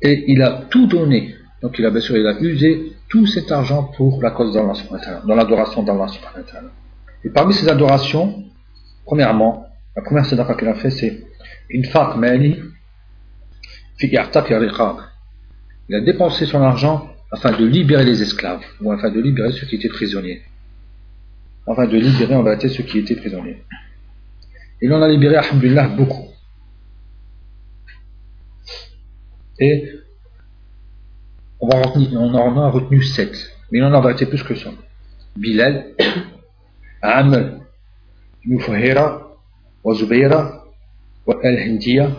[0.00, 1.34] Et il a tout donné.
[1.62, 4.74] Donc il a bien sûr, il a usé tout cet argent pour la cause d'Allah
[5.26, 6.06] dans l'adoration d'Allah
[7.24, 8.44] Et parmi ces adorations,
[9.04, 9.66] premièrement,
[9.96, 11.24] la première sadaqa qu'il a fait, c'est
[11.70, 11.84] une
[12.16, 12.60] mali
[13.96, 14.16] fi
[15.88, 19.66] Il a dépensé son argent afin de libérer les esclaves, ou afin de libérer ceux
[19.66, 20.42] qui étaient prisonniers.
[21.66, 23.64] Afin de libérer en vérité ceux qui étaient prisonniers.
[24.80, 26.28] Il en a libéré, alhamdulillah, beaucoup.
[29.58, 29.97] Et
[31.60, 33.34] on, va on en a retenu sept.
[33.70, 34.70] Mais il en a vérité plus que ça.
[35.36, 35.86] Bilal,
[37.02, 37.60] Amr,
[38.44, 39.28] Mufuhira,
[39.84, 40.64] wa Zubayra,
[41.26, 42.10] wa Al-Hindiya,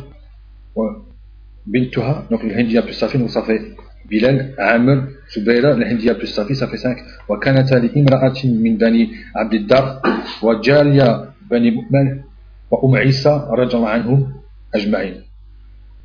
[1.65, 2.25] Bintuha.
[2.30, 3.62] Donc, Al-Hindiya plus ça fait, donc ça fait
[4.08, 6.97] Bilal, Amr, Zubayra, l'Hindiya plus sa fille, ça fait 5.
[7.28, 10.02] Wa kanata li min bani Abdiddar,
[10.41, 12.23] wa Jaliya bani Mu'man,
[12.71, 14.34] wa Umm Isa, rajala anhum,
[14.73, 15.21] ajma'in.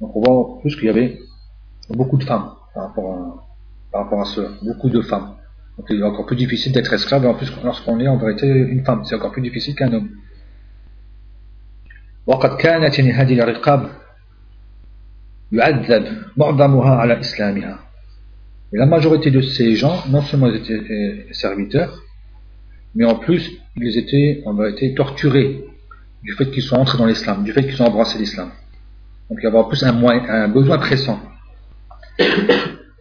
[0.00, 1.18] Donc on voit plus qu'il y avait
[1.88, 3.43] beaucoup de femmes par rapport à,
[3.91, 5.35] par rapport à cela, beaucoup de femmes.
[5.77, 8.47] Donc il est encore plus difficile d'être esclave, et en plus lorsqu'on est en vérité
[8.47, 10.09] une femme, c'est encore plus difficile qu'un homme.
[12.27, 13.89] وقد كانت هذه الرقاب
[15.51, 17.79] يعذب معظمها على إسلامها
[18.71, 22.03] et la majorité de ces gens, non seulement ils étaient serviteurs,
[22.93, 25.65] mais en plus, ils étaient, en vérité, torturés
[26.23, 28.51] du fait qu'ils sont entrés dans l'islam, du fait qu'ils ont embrassé l'islam.
[29.29, 31.19] Donc il y avait en plus un, un besoin pressant.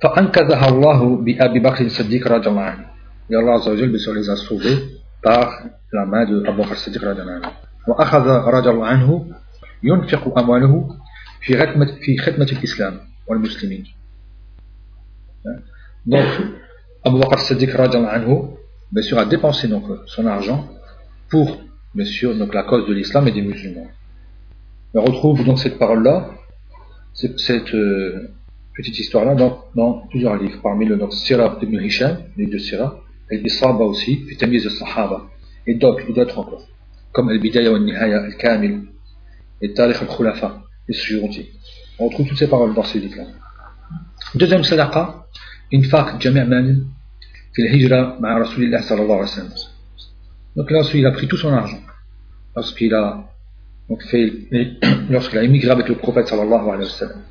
[0.02, 2.84] فأنقذها الله بأبي بكر الصديق رضي الله عنه.
[3.30, 4.78] Et Allah Azza wa les a sauvés
[5.22, 7.52] par la main de Abu Bakr Siddiq رضي الله عنه.
[7.88, 9.26] وأخذ رضي الله عنه
[9.82, 10.88] ينفق أمواله
[11.40, 13.84] في خدمة في خدمة الإسلام والمسلمين.
[16.06, 16.26] Donc,
[17.04, 18.56] Abu Bakr Siddiq anhu,
[18.92, 20.68] bien sûr, a dépensé donc, son argent
[21.28, 21.58] pour,
[21.94, 23.88] bien sûr, donc, la cause de l'islam et des musulmans.
[24.94, 26.30] On retrouve donc cette parole-là,
[27.12, 28.30] cette, euh,
[28.75, 33.37] petite histoire-là, dans, dans, plusieurs livres, parmi le Sirah ibn Hisham, les deux Sirah, et
[33.37, 35.27] l'Isaba aussi, Tamiz al-Sahaba,
[35.65, 36.67] et d'autres, encore,
[37.11, 38.81] comme Al-Bidaya wa Nihaya, Al-Kamil,
[39.61, 41.49] et Tariq al-Khulafa, et Suyuti.
[41.99, 43.27] On retrouve toutes ces paroles dans ces livres-là.
[44.35, 45.25] Deuxième sadaqa,
[45.71, 46.83] infaq jami' mal
[47.53, 49.53] fi al-hijra ma'a Rasulillah sallallahu alayhi wa sallam.
[50.55, 51.79] Donc là, il a pris tout son argent.
[52.55, 53.29] Lorsqu'il a,
[54.09, 54.33] fait,
[55.09, 57.21] lorsqu'il a émigré avec le prophète sallallahu alayhi wa sallam.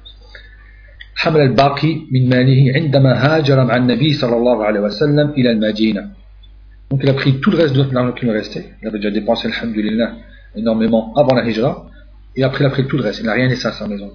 [1.17, 6.11] حمل الباقي من ماله عندما هاجر مع النبي صلى الله عليه وسلم إلى المدينة.
[6.91, 8.67] Donc il a pris tout le reste de l'argent qui lui restait.
[8.83, 10.11] Il avait déjà dépensé, alhamdulillah,
[10.55, 11.87] énormément avant la hijra,
[12.37, 14.11] et après il a pris tout le reste, il n'a rien laissé à sa maison,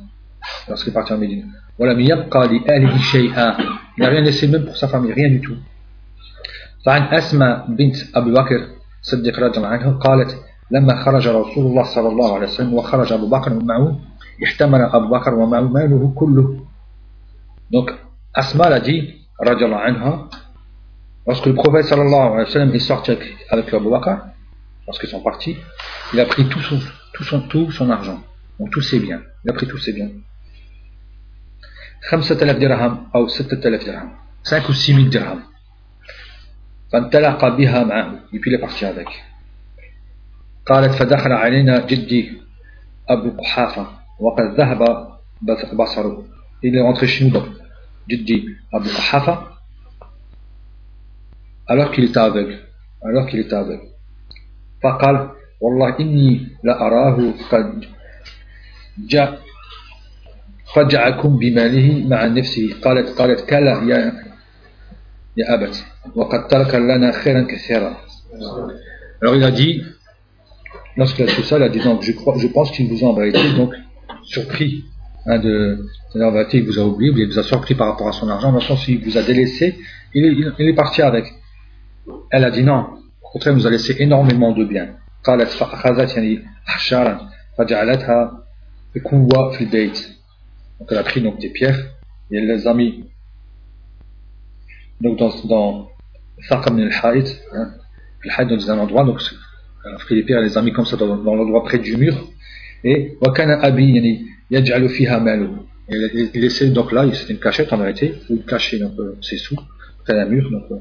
[0.69, 1.45] lorsqu'il est parti en Médine.
[1.77, 2.09] Voilà, mais il
[3.99, 5.57] n'a rien laissé même pour sa famille, rien du tout.
[6.85, 8.67] فعن أسمى بنت أبي بكر
[9.01, 10.37] صدق رضي الله عنه قالت
[10.71, 13.99] لما خرج رسول الله صلى الله عليه وسلم وخرج أبو بكر ومعه
[14.43, 16.59] احتمل أبو بكر ومعه ماله كله
[17.71, 17.91] Donc
[18.33, 20.29] Asma l'a dit, anha,
[21.25, 24.17] lorsque le prophète sallallahu alayhi wa sallam est sorti avec, avec Abu Bakr,
[24.85, 25.57] lorsqu'ils sont partis,
[26.13, 26.79] il a pris tout son,
[27.13, 28.21] tout son, tout son argent,
[28.59, 29.21] donc tous ses biens.
[29.43, 30.09] Il a pris tous ses biens.
[32.09, 34.11] 5000 dirham ou 7000 dirham,
[34.43, 35.43] 5 ou 6 000 dirhams.
[36.93, 39.07] et puis il est parti avec
[40.67, 42.31] قالت فدخل علينا جدي
[43.09, 43.87] أبو قحافة
[44.19, 45.07] وقد ذهب
[45.73, 46.23] بصره
[46.63, 47.31] il est rentré chez nous
[48.09, 49.47] جدي أبو قحافة
[51.69, 52.59] alors qu'il était aveugle
[53.01, 53.87] alors qu'il était aveugle
[54.83, 55.29] فقال
[55.61, 57.85] والله إني لأراه قد
[58.97, 59.39] جاء
[60.75, 64.13] فجعكم بماله مع نفسه قالت قالت كلا يا
[65.37, 67.97] يا أبت وقد ترك لنا خيرا كثيرا
[69.21, 69.81] alors il a dit
[70.95, 73.09] lorsqu'il a su ça il a dit donc je, crois, je pense qu'il vous a
[73.09, 73.73] en vérité donc
[74.23, 74.83] surpris
[75.27, 75.85] hein, de,
[76.15, 78.51] en vérité, il vous a oublié, il vous a surpris par rapport à son argent,
[78.51, 79.77] dans le sens où il vous a délaissé,
[80.13, 81.33] il, est parti avec.
[82.31, 82.87] Elle a dit non,
[83.21, 84.89] au contraire, il nous a laissé énormément de biens.
[85.25, 85.35] Donc
[90.91, 91.79] elle a pris donc des pierres
[92.31, 93.05] et elle les a mis
[95.01, 95.89] donc dans, dans
[96.49, 97.73] Thaqam al-Haït, hein,
[98.45, 99.21] dans un endroit, donc
[99.85, 101.97] elle a pris les pierres et les a mis comme ça dans, l'endroit près du
[101.97, 102.15] mur.
[102.83, 105.48] Et Wakana Abi, yani, yaj'alu fiha malu.
[105.88, 109.36] Il laissait donc là, c'était une cachette en vérité, où il cachait donc, euh, ses
[109.36, 109.56] sous,
[110.04, 110.76] près d'un mur, donc euh,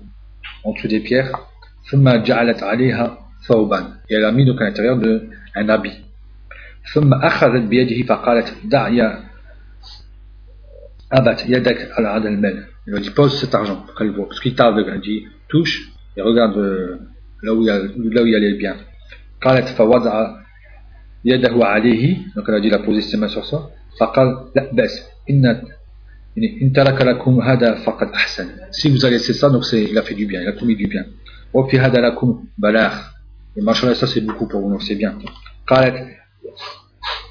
[0.64, 1.32] en dessous des pierres.
[1.92, 5.94] ثم جعلت عليها ثوبا et elle a mis donc à l'intérieur d'un habit
[6.94, 9.24] ثم أخذت بيده فقالت دع يا
[11.12, 14.40] أبت يدك على هذا المال il lui dit pose cet argent pour qu'elle voit parce
[14.40, 16.98] qu'il t'a aveugle il dit touche et regarde euh,
[17.44, 18.78] là où il y a là où il y a les biens
[19.42, 20.42] قالت فوضع
[21.31, 23.63] يده عليه دونك راجل بوزيسي ما سور
[24.01, 24.95] فقال لا بس
[25.31, 25.43] إن
[26.63, 28.47] إن ترك لكم هذا فقد أحسن.
[28.71, 31.07] سي فوز سي سا دونك سي لا في دو بيان لا كومي دو بيان
[31.55, 32.95] وفي هذا لكم بلاغ
[33.57, 35.19] ما شاء الله سا سي بوكو بور نو سي بيان
[35.67, 35.97] قالت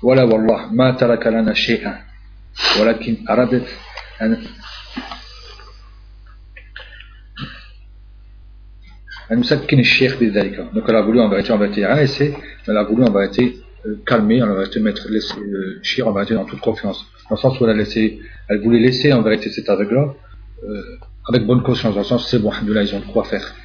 [0.03, 1.93] ولا والله ما ترك لنا شيئا
[2.81, 3.67] ولكن اردت
[4.21, 4.37] ان
[9.31, 12.33] أن نسكن الشيخ بذلك دونك لا فولو ان فيتي ان فيتي ان سي
[12.67, 13.64] لا فولو ان فيتي
[14.05, 17.05] calmer, en vérité mettre le euh, shir en vérité dans toute confiance.
[17.29, 18.19] Dans le sens où elle a laissé,
[18.49, 20.13] elle voulait laisser en vérité cet aveugle-là
[20.63, 20.81] euh,
[21.27, 23.55] avec bonne conscience, dans le sens c'est bon, là ils ont de quoi faire.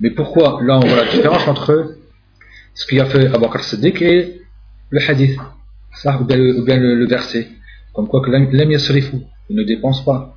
[0.00, 1.96] Mais pourquoi là on voit la différence entre
[2.74, 4.42] ce qu'il a fait Abu Bakr Siddiq et
[4.90, 5.38] le hadith,
[5.94, 7.48] ça, ou bien, le, ou verset,
[7.94, 9.16] comme quoi que l'homme yasrifu,
[9.48, 10.36] il ne dépense pas.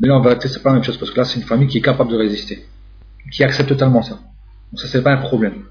[0.00, 1.68] Mais là en vérité c'est pas la même chose parce que là c'est une famille
[1.68, 2.64] qui est capable de résister
[3.30, 4.20] qui accepte totalement ça.
[4.72, 5.64] Donc ça, c'est pas un problème.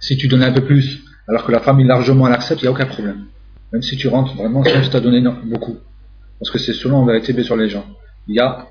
[0.00, 2.72] Si tu donnes un peu plus, alors que la famille largement l'accepte, il n'y a
[2.72, 3.24] aucun problème.
[3.72, 5.76] Même si tu rentres vraiment, si tu as donné beaucoup.
[6.38, 7.84] Parce que c'est selon en vérité sur les gens.
[8.28, 8.66] Il y a,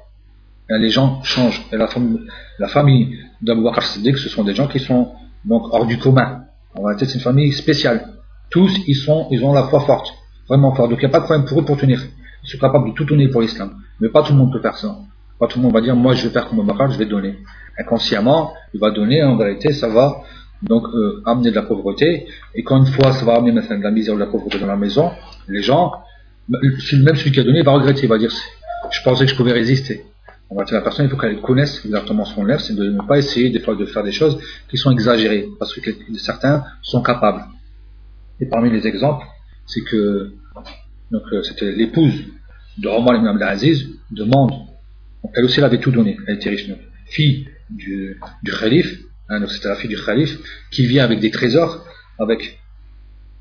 [0.70, 1.66] les gens changent.
[1.72, 2.20] Et la famille,
[2.60, 5.12] la famille d'Abu Bakr Siddiq, ce sont des gens qui sont
[5.44, 6.46] donc hors du commun.
[6.76, 8.08] En vérité, c'est une famille spéciale.
[8.50, 10.14] Tous, ils sont, ils ont la foi forte.
[10.48, 10.92] Vraiment forte.
[10.92, 12.02] Donc il n'y a pas de problème pour eux pour tenir.
[12.44, 13.76] Ils sont capables de tout donner pour l'islam.
[14.00, 14.96] Mais pas tout le monde peut faire ça.
[15.40, 17.06] Pas tout le monde va dire, moi je vais faire comme Abu Bakr, je vais
[17.06, 17.38] donner
[17.78, 20.22] inconsciemment, il va donner, en vérité, ça va
[20.62, 22.28] donc euh, amener de la pauvreté.
[22.54, 24.68] Et quand une fois, ça va amener de la misère ou de la pauvreté dans
[24.68, 25.12] la maison,
[25.48, 25.92] les gens,
[26.50, 28.32] même celui qui a donné, va regretter, il va dire,
[28.92, 30.04] je pensais que je pouvais résister.
[30.50, 33.18] En fait, la personne, il faut qu'elle connaisse exactement son lèvre, c'est de ne pas
[33.18, 34.40] essayer des fois de faire des choses
[34.70, 37.46] qui sont exagérées, parce que certains sont capables.
[38.40, 39.26] Et parmi les exemples,
[39.66, 40.34] c'est que
[41.12, 42.14] donc euh, c'était l'épouse
[42.78, 44.52] de Omar ibn Abdelaziz demande,
[45.34, 46.70] elle aussi elle avait tout donné, elle était riche,
[47.06, 50.38] fille du, du calife, hein, donc c'était la fille du calife,
[50.72, 51.86] qui vient avec des trésors,
[52.20, 52.60] avec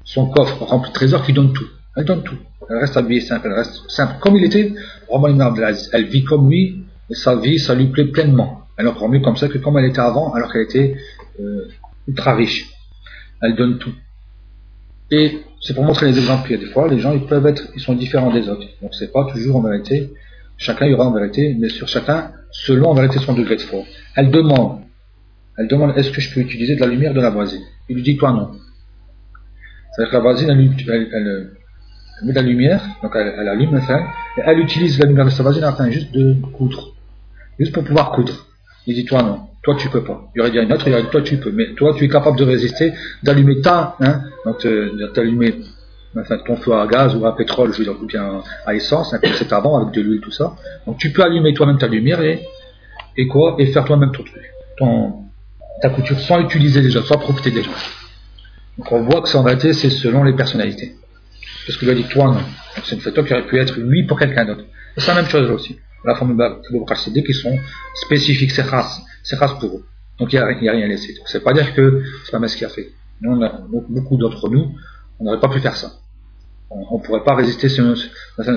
[0.04, 1.68] son coffre rempli de trésors, qui donne tout.
[1.96, 2.38] Elle donne tout.
[2.68, 4.14] Elle reste habillée simple, elle reste simple.
[4.20, 4.72] Comme il était,
[5.08, 8.62] Romain ibn elle vit comme lui, et sa vie, ça lui plaît pleinement.
[8.76, 10.96] Elle encore mieux comme ça que comme elle était avant, alors qu'elle était
[11.40, 11.68] euh,
[12.08, 12.70] ultra riche.
[13.42, 13.92] Elle donne tout.
[15.10, 16.50] Et c'est pour montrer les exemples.
[16.50, 18.66] Il y a des fois, les gens, ils peuvent être, ils sont différents des autres.
[18.82, 20.10] Donc c'est pas toujours en vérité.
[20.56, 23.80] Chacun, y aura en vérité, mais sur chacun, selon en vérité son degré de foi.
[24.14, 24.83] Elle demande,
[25.56, 27.62] elle demande est-ce que je peux utiliser de la lumière de la voisine?
[27.88, 28.50] Il lui dit toi non.
[29.92, 31.50] C'est-à-dire que la voisine, elle, elle,
[32.24, 35.30] met de la lumière, donc elle, elle allume le et elle utilise la lumière de
[35.30, 36.94] sa voisine afin juste de coudre.
[37.58, 38.46] Juste pour pouvoir coudre.
[38.86, 39.40] Il dit toi non.
[39.64, 40.30] Toi, tu peux pas.
[40.34, 41.50] Il y aurait bien une autre, il aurait toi, tu peux.
[41.50, 45.54] Mais toi, tu es capable de résister, d'allumer ta, hein, donc euh, d'allumer
[46.20, 49.14] enfin, ton feu à gaz ou à pétrole, je veux dire, ou bien à essence,
[49.14, 50.54] hein, comme c'est avant, avec de l'huile, tout ça.
[50.86, 52.42] Donc tu peux allumer toi-même ta lumière et,
[53.16, 53.56] et quoi?
[53.58, 54.42] Et faire toi-même ton truc,
[55.80, 57.72] ta couture, sans utiliser les gens, sans profiter des gens.
[58.78, 60.96] Donc on voit que réalité, c'est selon les personnalités.
[61.66, 62.40] Parce que lui a dit toi, non.
[62.84, 64.64] C'est une photo qui aurait pu être lui pour quelqu'un d'autre.
[64.96, 65.78] C'est la même chose aussi.
[66.04, 67.56] La forme de CD qui sont
[67.94, 69.84] spécifiques, c'est race, c'est race pour eux.
[70.18, 71.14] Donc il n'y a, a, rien laissé.
[71.26, 72.90] C'est pas dire que c'est pas ce qui a fait.
[73.20, 73.40] Nous,
[73.88, 74.74] beaucoup d'entre nous,
[75.18, 75.92] on n'aurait pas pu faire ça.
[76.70, 77.68] On ne pourrait pas résister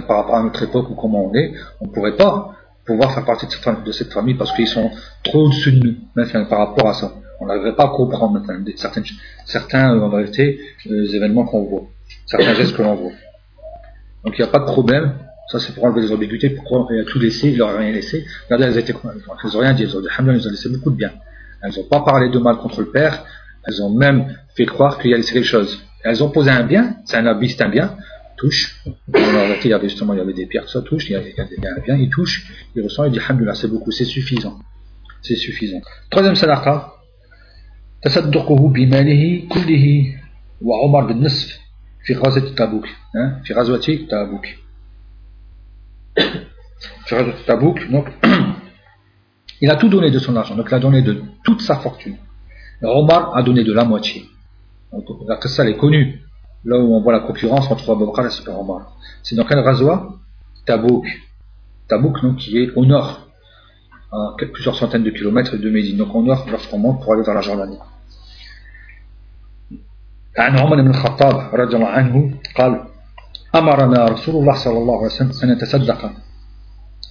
[0.07, 1.53] par rapport à notre époque ou comment on est.
[1.79, 2.55] On ne pourrait pas
[2.87, 4.89] pouvoir faire partie de cette, famille parce qu'ils sont
[5.23, 7.13] trop au-dessus de nous par rapport à ça.
[7.39, 8.41] On n'arriverait pas à comprendre
[8.77, 9.03] certaines,
[9.45, 11.83] certains, vérité, les événements qu'on voit,
[12.25, 13.11] certains gestes que l'on voit.
[14.23, 15.13] Donc il n'y a pas de problème.
[15.49, 16.49] Ça, c'est pour enlever les ambiguïtés.
[16.49, 18.25] Pourquoi il a tout laissé, il leur a rien laissé.
[18.49, 19.83] Regardez, elles étaient, elles n'ont rien dit.
[19.83, 21.11] Elles ont elles ont laissé beaucoup de bien.
[21.61, 23.23] Elles n'ont pas parlé de mal contre le père.
[23.65, 25.81] Elles ont même fait croire qu'il y a laissé quelque chose.
[26.03, 26.97] Elles ont posé un bien.
[27.05, 27.95] C'est un habit, c'est un bien
[28.37, 28.79] touche.
[28.87, 31.15] On a il y avait justement il y avait des pierres, ça touche, il y
[31.15, 34.59] a, il des biens, il touche, il ressent, il dit Alhamdulillah, c'est beaucoup, c'est suffisant.
[35.21, 35.81] C'est suffisant.
[36.09, 36.93] Troisième sadaqa,
[38.01, 40.15] tasadduquhu bimalihi kullihi
[40.61, 41.59] wa Omar bin Nisf
[42.05, 42.87] fi ghazwati Tabouk.
[43.13, 44.45] Hein, fi ghazwati Tabouk.
[47.05, 48.07] Fi ghazwati Tabouk, donc,
[49.61, 52.17] il a tout donné de son argent, donc il a donné de toute sa fortune.
[52.83, 54.25] Omar a donné de la moitié.
[54.91, 56.21] Donc, la qissa est connue.
[56.65, 58.93] Là où on voit la concurrence entre Abu Bakr et Super Omar.
[59.23, 60.13] C'est dans quel rasoir
[60.65, 61.05] Tabouk.
[61.87, 63.27] Tabouk, donc, qui est au nord,
[64.11, 67.35] à plusieurs centaines de kilomètres de Médine, donc au nord lorsqu'on monte pour aller vers
[67.35, 67.79] la Jordanie.
[70.37, 72.83] عن عمر بن الخطاب رضي الله عنه قال
[73.55, 76.11] أمرنا رسول الله صلى الله عليه وسلم أن نتصدق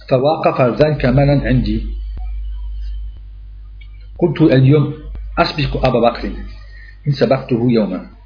[0.09, 1.83] فوقف ذلك مالا عندي
[4.19, 4.93] قلت اليوم
[5.37, 6.31] أسبق أبا بكر
[7.07, 8.16] إن سبقته يوما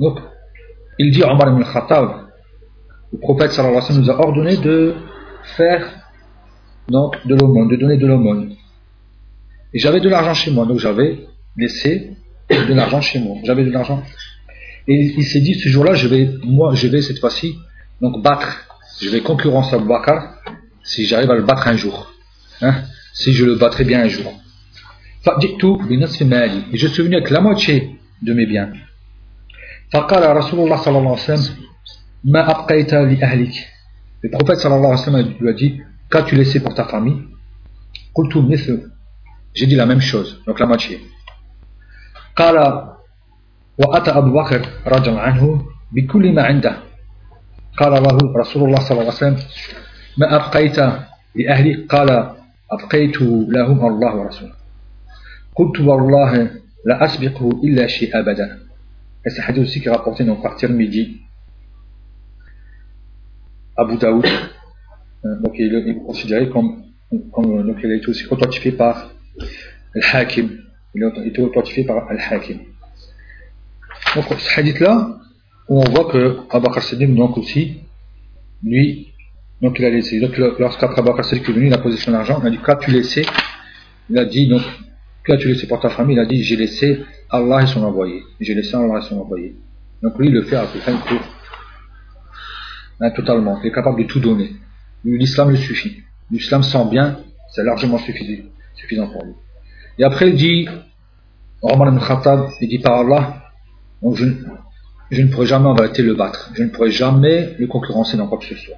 [0.00, 0.18] Donc,
[0.98, 1.62] il dit Omar ibn
[3.12, 4.94] le prophète sallallahu alayhi wa sallam nous a ordonné de
[5.56, 5.82] faire
[6.88, 8.54] donc de l'aumône, de donner de l'aumône.
[9.72, 11.18] Et j'avais de l'argent chez moi, donc j'avais
[11.56, 12.16] laissé
[12.50, 13.36] de l'argent chez moi.
[13.44, 14.02] J'avais de l'argent
[14.88, 17.56] et il s'est dit, ce jour-là, je vais, moi, je vais cette fois-ci,
[18.00, 18.66] donc battre,
[19.00, 20.34] je vais concurrencer Abu Bakr
[20.82, 22.12] si j'arrive à le battre un jour.
[22.62, 22.82] Hein,
[23.12, 24.32] si je le battrai bien un jour.
[25.26, 27.90] Et je suis venu avec la moitié
[28.22, 28.72] de mes biens.
[29.92, 31.56] فقال رسول الله صلى الله عليه وسلم
[32.24, 33.54] ما أبقيت لأهلك؟
[34.22, 37.22] Le prophète sallallahu alayhi wa sallam lui a dit Qu'as-tu laissé pour ta famille
[39.54, 41.00] J'ai dit la même chose, donc la moitié.
[42.36, 42.56] قال
[43.78, 46.76] وأتى أبو بكر الله عنه بكل ما عنده.
[47.78, 49.36] قال له رسول الله صلى الله عليه وسلم
[50.18, 50.78] ما أبقيت
[51.34, 52.34] لأهلي؟ قال
[52.72, 54.52] أبقيت لهم الله ورسوله.
[55.54, 56.50] قلت والله
[56.86, 58.69] لا أسبقه إلا شيء أبدا.
[59.24, 61.20] Et c'est un hadith aussi qui est rapporté donc par Tirmidhi,
[63.76, 64.26] Abu Daoud.
[65.42, 66.84] Donc il est considéré comme,
[67.32, 69.12] comme donc il a été aussi authentifié par
[69.94, 70.48] Al-Hakim.
[70.94, 72.58] Il a été authentifié par Al-Hakim.
[74.16, 75.20] Donc, ce hadith-là,
[75.68, 77.80] où on voit que Abu Bakr donc aussi,
[78.62, 79.12] lui,
[79.62, 80.18] donc il a laissé.
[80.18, 82.90] Donc, lorsqu'après Abu Bakr est venu, il a posé son argent, il a dit, qu'as-tu
[82.90, 83.24] laissé?
[84.08, 84.62] Il a dit, donc,
[85.24, 88.22] qu'as-tu laissé pour ta famille Il a dit, j'ai laissé Allah et son envoyé.
[88.40, 89.56] J'ai laissé Allah et son envoyé.
[90.02, 91.20] Donc, lui, il le fait à près pour,
[93.00, 93.60] hein, totalement.
[93.62, 94.52] Il est capable de tout donner.
[95.04, 96.02] L'islam le suffit.
[96.30, 97.18] L'islam sent bien,
[97.54, 99.32] c'est largement suffisant, suffisant pour lui.
[99.98, 100.68] Et après, il dit,
[101.62, 103.44] Omar ibn Khattab, il dit par Allah,
[104.14, 106.50] je, ne pourrai jamais en vérité le battre.
[106.54, 108.76] Je ne pourrai jamais le concurrencer dans quoi que ce soit.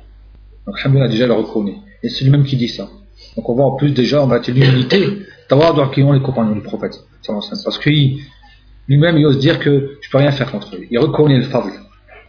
[0.66, 1.74] Donc a déjà le reconnu.
[2.02, 2.88] Et c'est lui-même qui dit ça.
[3.36, 6.54] Donc on voit en plus déjà, on va dire l'unité d'Allah qui ont les compagnons
[6.54, 7.00] du prophète.
[7.26, 7.90] Parce que
[8.88, 10.84] lui-même, il ose dire que je peux rien faire contre eux.
[10.90, 11.70] Il reconnaît le fadl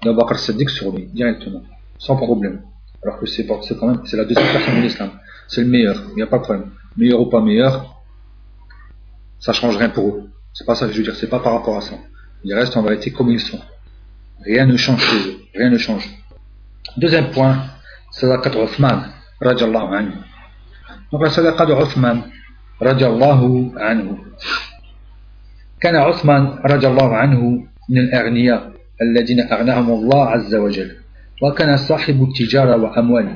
[0.03, 1.63] d'Abakar Sadiq sur lui, directement,
[1.97, 2.61] sans problème.
[3.03, 5.11] Alors que c'est quand même c'est la deuxième personne de l'islam.
[5.47, 6.71] C'est le meilleur, il n'y a pas de problème.
[6.95, 8.01] Meilleur ou pas meilleur,
[9.39, 10.29] ça change rien pour eux.
[10.53, 11.95] C'est pas ça que je veux dire, c'est pas par rapport à ça.
[12.43, 13.59] Ils restent en vérité comme ils sont.
[14.45, 16.07] Rien ne change chez eux, rien ne change.
[16.97, 17.57] Deuxième point,
[18.11, 19.09] c'est la 4 Othman,
[19.41, 20.11] radiallahu anhu.
[21.29, 22.21] صدقة de عثمان
[22.81, 24.17] رضي الله عنه.
[25.81, 27.39] كان عثمان رضي الله عنه
[27.89, 30.91] من الأغنياء الذين أغناهم الله عز وجل
[31.41, 33.27] وكان صاحب التجارة وأموال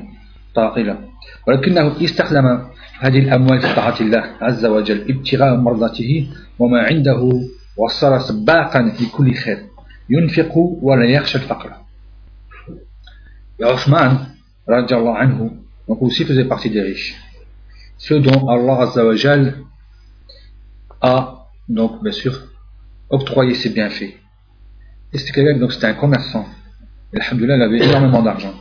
[0.55, 0.97] طائلة
[1.47, 2.59] ولكنه استخدم
[2.99, 6.27] هذه الأموال في طاعة الله عز وجل ابتغاء مرضاته
[6.59, 7.31] وما عنده
[7.77, 9.57] وصار سباقا لكل خير
[10.09, 11.71] ينفق ولا يخشى الفقر
[13.59, 14.27] Et Othman,
[14.67, 15.49] anhu,
[15.87, 17.15] donc aussi faisait partie des riches.
[17.97, 19.55] Ce dont Allah Azzawajal
[21.01, 22.33] a, donc, bien sûr,
[23.09, 24.13] octroyé ses bienfaits.
[25.13, 26.45] Et c'était donc c'était un commerçant.
[27.13, 28.53] Et il avait énormément d'argent.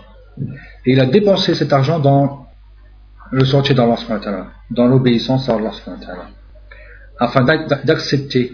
[0.85, 2.47] Et il a dépensé cet argent dans
[3.31, 3.97] le sentier d'Allah,
[4.71, 5.73] dans l'obéissance à Allah,
[7.19, 8.53] afin d'accepter,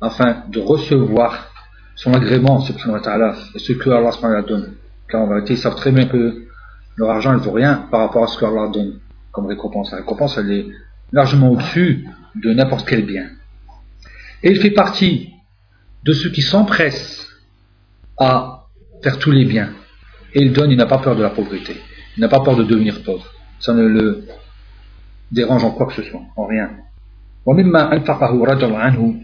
[0.00, 1.50] afin de recevoir
[1.94, 4.74] son agrément, et ce que Allah donne.
[5.08, 6.46] Car en vérité, ils savent très bien que
[6.96, 8.98] leur argent ne vaut rien par rapport à ce que Allah donne
[9.35, 9.91] comme récompense.
[9.91, 10.65] La récompense, elle est
[11.11, 13.27] largement au-dessus de n'importe quel bien.
[14.43, 15.33] Et il fait partie
[16.03, 17.27] de ceux qui s'empressent
[18.17, 18.65] à
[19.03, 19.71] faire tous les biens.
[20.33, 21.75] Et il donne, il n'a pas peur de la pauvreté.
[22.17, 23.25] Il n'a pas peur de devenir pauvre.
[23.59, 24.25] Ça ne le
[25.31, 26.69] dérange en quoi que ce soit, en rien.
[27.45, 29.15] ومما أنفقه رجل عنه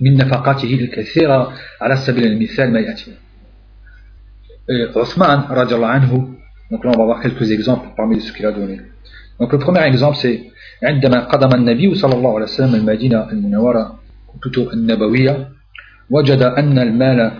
[0.00, 3.12] من نفقاته الكثيرة على سبيل المثال ما يأتي
[4.96, 6.28] عثمان رضي الله عنه
[6.70, 8.80] donc là on va voir quelques exemples parmi ceux qu'il a donnés
[9.39, 10.51] donc le premier exemple c'est
[10.83, 13.99] عندما قدم النبي صلى الله عليه وسلم المدينة المنورة
[14.41, 15.49] plutôt النبوية
[16.09, 17.31] وجد أن المال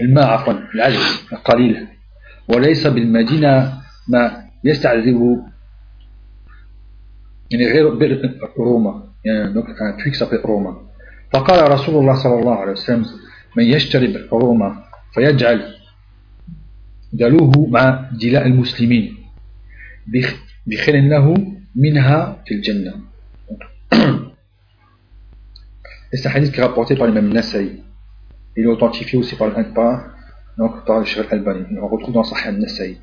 [0.00, 0.98] الماء عفوا العذب
[1.44, 1.86] قليل
[2.48, 3.72] وليس بالمدينة
[4.08, 5.42] ما يستعذب
[7.50, 7.86] يعني غير
[8.58, 10.74] روما يعني un puits qui s'appelle Roma
[11.32, 13.04] فقال رسول الله صلى الله عليه وسلم
[13.56, 15.74] من يشتري روما فيجعل
[17.12, 19.16] دلوه مع دلاء المسلمين.
[20.67, 21.33] بخير له
[21.75, 22.93] منها في الجنة
[26.13, 27.81] Et c'est un hadith qui est rapporté par l'imam Nasai.
[28.57, 30.03] Il est authentifié aussi par, par,
[30.57, 31.65] donc, par le Cheikh Al-Albani.
[31.71, 32.97] On le retrouve dans Sahih al-Nasai.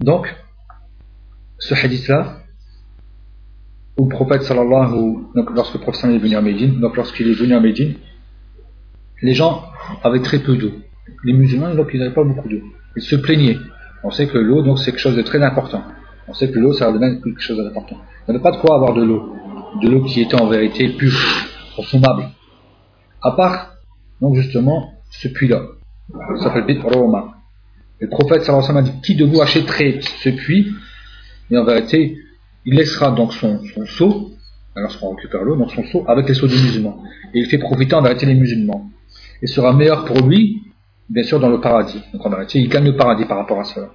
[0.00, 0.34] Donc,
[1.58, 2.38] ce hadith-là,
[3.96, 7.34] où le prophète sallallahu, donc lorsque le prophète est venu à Médine, donc lorsqu'il est
[7.34, 7.94] venu à Médine,
[9.22, 9.64] les gens
[10.02, 10.72] avaient très peu d'eau.
[11.24, 12.62] Les musulmans, donc, ils n'avaient pas beaucoup d'eau.
[12.96, 13.58] Ils se plaignaient.
[14.02, 15.84] On sait que l'eau, donc, c'est quelque chose de très important.
[16.31, 17.97] On sait que l'eau, ça redevient quelque chose d'important.
[18.25, 19.33] N'y avait pas de quoi avoir de l'eau.
[19.81, 21.11] De l'eau qui était en vérité pure,
[21.75, 22.29] consommable.
[23.21, 23.73] À part,
[24.21, 25.61] donc, justement, ce puits-là.
[26.37, 27.33] Ça s'appelle Bit Roma.
[27.99, 30.67] Le prophète sallallahu alayhi wa dit, qui de vous achèterait ce puits?
[31.49, 32.17] Et en vérité,
[32.63, 34.31] il laissera donc son, son seau,
[34.73, 37.03] lorsqu'on récupère l'eau, donc son seau avec les seaux des musulmans.
[37.33, 38.89] Et il fait profiter en vérité les musulmans.
[39.41, 40.61] Et sera meilleur pour lui,
[41.09, 42.01] bien sûr, dans le paradis.
[42.13, 43.89] Donc en vérité, il gagne le paradis par rapport à cela.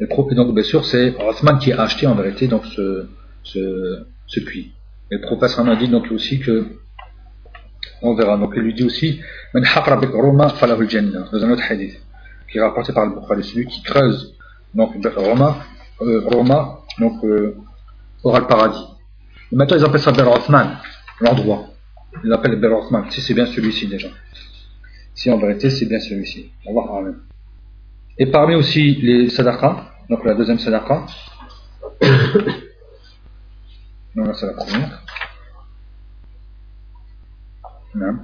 [0.00, 3.06] Et donc bien sûr, c'est Othman qui a acheté en vérité donc ce,
[3.44, 4.72] ce, puits.
[5.10, 6.66] Et le professeur a dit donc aussi que,
[8.02, 9.20] on verra, donc il lui dit aussi,
[9.54, 12.00] dans un autre hadith,
[12.50, 14.34] qui est rapporté par le Bukhari, celui qui creuse
[14.74, 15.58] donc Roma,
[16.00, 17.56] euh, Roma donc euh,
[18.24, 18.84] aura le paradis.
[19.52, 20.76] Et maintenant ils appellent ça Ber Othman,
[21.20, 21.66] l'endroit.
[22.24, 24.08] Ils l'appellent Ber Othman, si c'est bien celui-ci déjà.
[25.14, 26.50] Si en vérité c'est bien celui-ci.
[26.68, 27.20] Voir même.
[28.17, 29.75] Et parmi aussi les sadaqas,
[30.09, 31.05] donc la deuxième sadaqa,
[34.15, 35.01] non là c'est la première.
[37.95, 38.15] Non.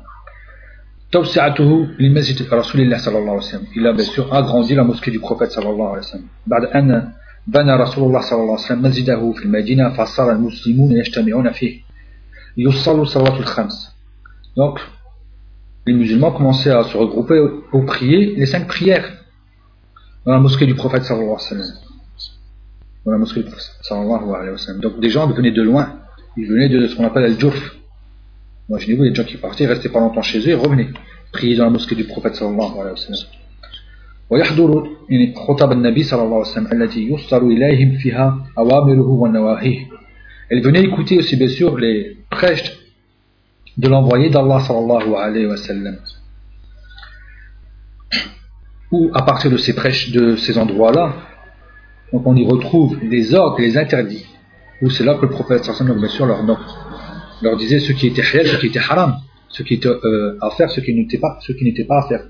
[1.12, 3.66] توسعته لمسجد رسول الله صلى الله عليه وسلم.
[3.76, 6.28] Il a bien sûr agrandi la mosquée du prophète صلى الله عليه وسلم.
[6.48, 7.12] بعد أن
[7.48, 11.82] بنى رسول الله صلى الله عليه وسلم مسجده في المدينة فصار المسلمون يجتمعون فيه
[12.58, 13.92] يصلوا صلاة الخمس
[14.58, 14.80] donc
[15.86, 17.40] les musulmans commençaient à se regrouper
[17.72, 19.08] pour prier les cinq prières
[20.26, 21.68] dans la mosquée du prophète sallallahu alayhi wa sallam
[23.06, 26.00] dans la mosquée du prophète sallallahu alayhi wa sallam donc des gens venaient de loin
[26.38, 27.76] ils venaient de ce qu'on appelle al-Jurf
[28.70, 30.90] imaginez-vous les gens qui partaient restaient pas longtemps chez eux et revenaient
[31.32, 33.20] prier dans la mosquée du prophète sallallahu alayhi wa sallam
[34.30, 34.90] ويحضر
[35.36, 39.88] خطب النبي صلى الله عليه وسلم التي يصدر إليهم فيها أوامره ونواهيه
[40.50, 42.72] Elle venait écouter aussi bien sûr les prêches
[43.78, 45.98] de l'envoyé d'Allah sallallahu alayhi wa sallam.
[48.91, 51.15] ou à partir de ces, prêches, de ces endroits-là,
[52.13, 54.27] donc on y retrouve les ordres et les interdits.
[54.83, 56.43] Ou c'est là que le prophète sallallahu bien sûr, leur,
[57.43, 59.17] leur disait ce qui était halal, ce qui était haram,
[59.49, 62.25] ce qui était euh, à faire, ce qui n'était pas, ce qui n'était à faire.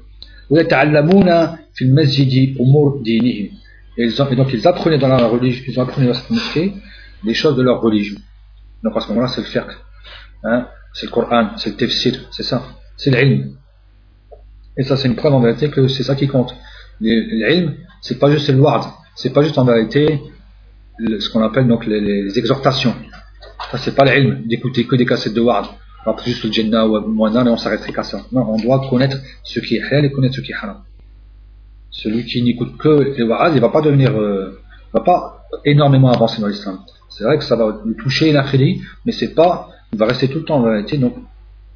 [3.97, 6.73] Et, et donc ils apprenaient dans la religion, ils apprenaient dans cette mosquée
[7.25, 8.19] les choses de leur religion.
[8.83, 9.63] Donc à ce moment-là, c'est le fiqh,
[10.45, 12.65] hein, c'est le Coran, c'est le tafsir, c'est ça,
[12.97, 13.57] c'est l'ilm
[14.81, 16.53] et ça c'est une preuve en vérité que c'est ça qui compte
[17.01, 17.69] l'ilm
[18.01, 20.21] c'est pas juste le ward c'est pas juste en vérité
[20.99, 22.95] ce qu'on appelle donc les, exhortations
[23.71, 25.67] ça c'est pas l'ilm d'écouter que des cassettes de ward
[26.05, 28.23] pas juste le Jannah ou Moana, et on s'arrêterait qu'à ça.
[28.33, 30.83] Non, on doit connaître ce qui est halal et connaître ce qui est haram.
[31.91, 34.61] Celui qui n'écoute que les wa'az, il va pas devenir, euh,
[34.95, 36.79] va pas énormément avancer dans l'islam.
[37.09, 40.39] C'est vrai que ça va lui toucher l'akhiri, mais c'est pas, il va rester tout
[40.39, 41.15] le temps en vérité, donc,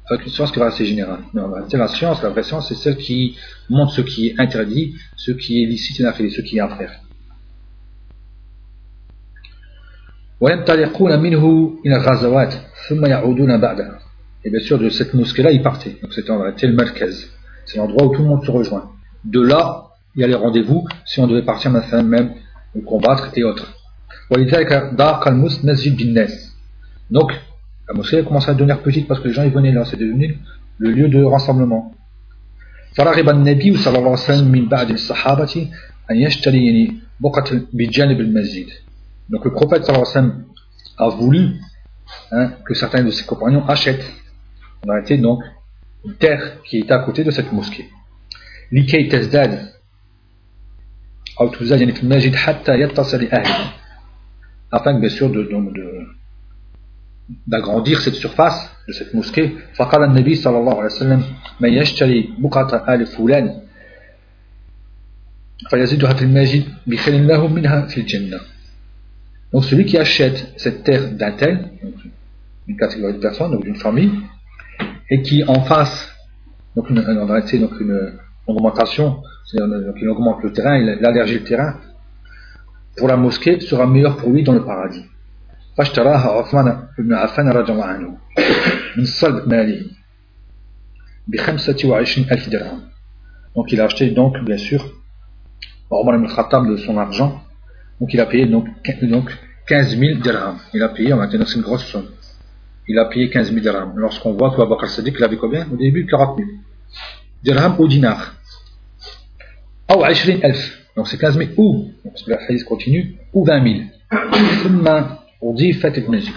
[0.07, 1.19] avec une science qui va rester générale.
[1.33, 3.37] Vérité, la science, la vraie science, c'est celle qui
[3.69, 6.99] montre ce qui est interdit, ce qui est licite et ce qui est faire.
[14.43, 15.97] Et bien sûr, de cette mosquée-là, ils partaient.
[16.01, 17.11] Donc c'était en réalité le Merkez.
[17.65, 18.91] C'est l'endroit où tout le monde se rejoint.
[19.23, 22.35] De là, il y a les rendez-vous si on devait partir maintenant même
[22.85, 23.73] combattre et autres.
[27.09, 27.31] Donc,
[27.88, 29.96] la mosquée a commencé à devenir petite parce que les gens ils venaient là, c'est
[29.96, 30.38] devenu
[30.78, 31.94] le lieu de rassemblement.
[32.94, 35.68] فرغب النبي صلى الله عليه وسلم من بعد الصحابة
[36.10, 38.66] أن يشتري يعني بقعة بجانب المسجد.
[39.30, 40.44] Donc le prophète sallallahu alayhi wa sallam
[40.98, 41.42] a voulu
[42.32, 44.04] hein, que certains de ses compagnons achètent
[44.84, 45.40] en réalité donc
[46.04, 47.86] une terre qui était à côté de cette mosquée.
[48.72, 49.68] لكي تزداد
[51.40, 53.72] أو تزداد يعني في المسجد حتى يتصل لأهله
[54.72, 56.06] afin bien sûr de, de, de
[57.46, 59.56] d'agrandir cette surface de cette mosquée.
[59.74, 61.22] فقال النبي صلى الله عليه وسلم
[61.60, 63.60] من يشتري بقعة آل فلان
[65.70, 68.40] فيزيدها في المسجد بخير له منها في الجنة.
[69.52, 71.70] Donc celui qui achète cette terre d'un tel,
[72.68, 74.12] une catégorie de personnes, donc d'une famille,
[75.10, 76.14] et qui en face,
[76.76, 78.12] donc une, on va donc une
[78.46, 79.22] augmentation,
[79.52, 81.74] donc il augmente le terrain, il allergie le terrain,
[82.96, 85.04] pour la mosquée sera meilleur pour lui dans le paradis.
[85.76, 88.18] فاشتراها عثمان بن عفان رضي الله عنه
[88.96, 89.86] من صلب ماله
[91.28, 92.80] بخمسة وعشرين ألف درهم
[93.56, 94.82] donc il a acheté donc bien sûr
[95.90, 97.40] Omar ibn Khattab de son argent
[98.00, 98.66] donc il a payé donc,
[99.02, 99.30] donc
[99.66, 102.08] 15 000 dirhams il a payé maintenant c'est une grosse somme
[102.88, 105.76] il a payé 15 000 dirhams lorsqu'on voit que Bakr Sadiq il avait combien au
[105.76, 106.48] début 40 000
[107.42, 108.34] dirhams au dinar
[109.94, 110.38] ou 20 000
[110.96, 113.80] donc c'est 15 000 ou parce que la hadith continue ou 20 000
[115.45, 116.33] on dit Fat el Majid.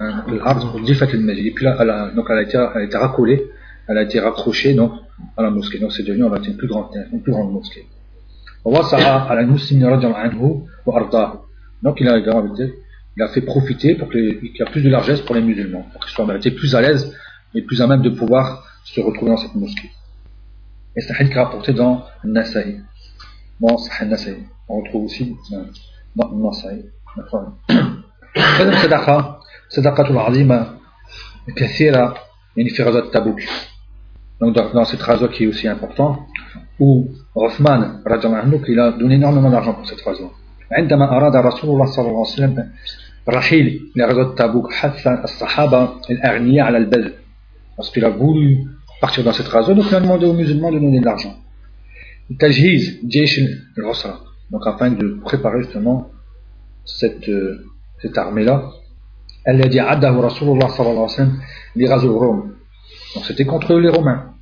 [0.00, 1.46] L'arbre, on dit Majid.
[1.46, 3.50] Et puis là, elle a, donc elle a, été, elle raccolée,
[3.86, 4.92] elle a été raccrochée donc,
[5.36, 5.78] à la mosquée.
[5.78, 7.86] Donc c'est devenu en fait, une plus grande, une plus grande mosquée.
[8.64, 8.80] Donc
[12.00, 15.42] il a, il a fait profiter pour qu'il y a plus de largesse pour les
[15.42, 17.14] musulmans, pour qu'ils soient ben, plus à l'aise
[17.54, 19.90] et plus à même de pouvoir se retrouver dans cette mosquée.
[20.96, 22.80] Et c'est un hadith qui est rapporté dans Nasa'i.
[23.60, 24.36] Nasa'i.
[24.68, 25.36] On retrouve aussi
[26.16, 26.86] dans Nasa'i.
[28.37, 28.81] Nasaï.
[28.81, 29.39] صدقة
[29.69, 30.67] صدقة العظيمة
[31.55, 32.15] كثيرة
[32.57, 33.39] يعني في غزوة تبوك
[34.43, 36.25] donc dans cette raison qui est aussi important
[36.79, 40.31] où Othman عنه il a donné énormément d'argent pour cette raison
[40.71, 42.69] عندما أراد رسول الله صلى الله عليه وسلم
[43.29, 47.13] رحيل لغزوة تبوك حث الصحابة الأغنياء على البذل
[47.77, 48.57] parce qu'il a voulu
[49.01, 51.35] partir dans cette raison donc il a demandé aux musulmans de donner de l'argent
[52.39, 53.39] تجهيز جيش
[53.77, 54.19] العسرة
[54.51, 56.09] donc afin de préparer justement
[56.85, 57.29] cette
[58.02, 58.70] cette armée-là,
[59.46, 61.40] a dit Addahu Rasulullah sallallahu alayhi wa sallam
[61.76, 62.52] li Rome.
[63.14, 64.32] Donc c'était contre les Romains.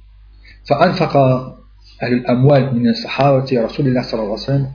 [0.64, 1.16] فأنفق
[2.02, 4.66] أهل الأموال من صحابة رسول الله صلى الله عليه وسلم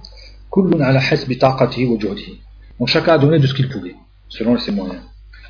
[0.49, 2.33] كل على حسب طاقته وجهده.
[2.79, 3.95] Donc chacun a donné de ce qu'il pouvait,
[4.29, 5.01] selon ses moyens.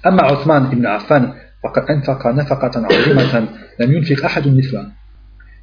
[0.07, 3.47] أما عثمان بن عفان فقد أنفق نفقة عظيمة
[3.79, 4.91] لم ينفق أحد مثلها.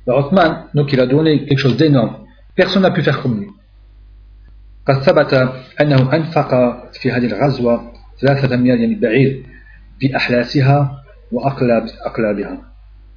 [0.08, 2.18] Othman, donc il a donné quelque chose d'énorme.
[2.54, 3.48] Personne n'a pu faire comme lui.
[4.88, 5.34] قد ثبت
[5.82, 6.49] أنه أنفق
[6.93, 9.45] في هذه الغزوة ثلاثة مئة يعني بعير
[10.01, 12.72] بأحلاسها وأقلابها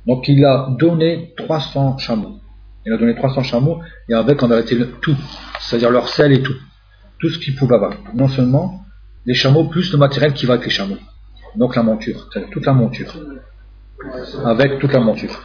[0.07, 2.39] Donc il a donné 300 chameaux.
[2.85, 5.17] Il a donné 300 chameaux et avec en réalité tout,
[5.61, 6.57] c'est-à-dire leur sel et tout.
[7.19, 7.95] Tout ce qu'il pouvait avoir.
[8.15, 8.83] Non seulement
[9.25, 10.99] les chameaux plus le matériel qui va avec les chameaux.
[11.57, 13.17] Donc la monture, c'est-à-dire toute la monture.
[14.45, 15.41] Avec toute la monture.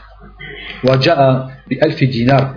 [0.83, 2.55] وجاء بألف دينار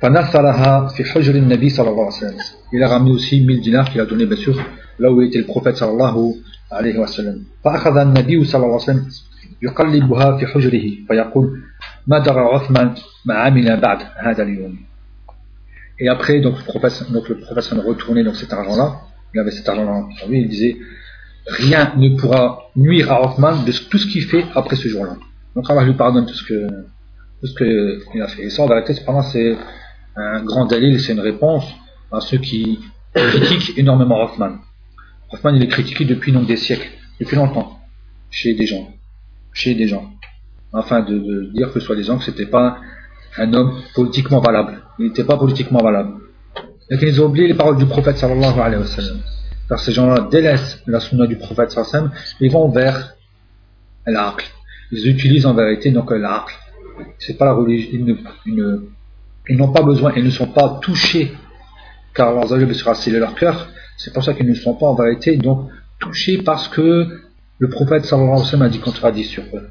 [0.00, 2.38] فنثرها في حجر النبي صلى الله عليه وسلم
[2.74, 4.56] il a ramené aussi 1000 dinars qu'il a donné bien sûr
[4.98, 6.34] là où était le prophète صلى الله
[6.72, 9.06] عليه وسلم فأخذ النبي صلى الله عليه وسلم
[9.62, 11.60] يقلبها في حجره فيقول
[12.06, 12.94] ما درى عثمان
[13.26, 14.76] ما عمل بعد هذا اليوم
[16.00, 18.88] et après donc le prophète donc le prophète a retourné donc cet argent là
[19.34, 20.76] il avait cet argent là sur lui il disait
[21.46, 22.42] rien ne pourra
[22.76, 25.14] nuire à Othman de tout ce qu'il fait après ce jour là
[25.54, 26.58] donc Allah lui pardonne tout ce que
[27.40, 27.54] tout ce
[28.10, 29.56] qu'il a fait et ça en vérité c'est
[30.17, 31.65] un grand dalil, c'est une réponse
[32.11, 32.79] à ceux qui
[33.13, 34.57] critiquent énormément Hoffman.
[35.31, 36.89] Hoffman, il est critiqué depuis donc, des siècles,
[37.19, 37.79] depuis longtemps,
[38.31, 38.89] chez des gens,
[39.53, 40.11] chez des gens,
[40.73, 42.79] afin de, dire que soi-disant que c'était pas
[43.37, 44.81] un homme politiquement valable.
[44.97, 46.13] Il n'était pas politiquement valable.
[46.89, 49.19] Et qu'ils ont oublié les paroles du prophète sallallahu alayhi wa sallam.
[49.69, 53.13] Car ces gens-là délaissent la sunna du prophète sallallahu alayhi wa sallam et vont vers
[54.07, 54.45] l'aql.
[54.91, 56.53] Ils utilisent en vérité donc l'aql.
[57.19, 58.17] C'est pas la religion,
[59.49, 61.33] ils n'ont pas besoin, ils ne sont pas touchés,
[62.13, 63.69] car Allah sera scellé leur cœur.
[63.97, 65.69] C'est pour ça qu'ils ne sont pas en vérité donc
[65.99, 67.07] touchés parce que
[67.59, 69.69] le prophète sallallahu alayhi wa sallam a dit contradit sur eux.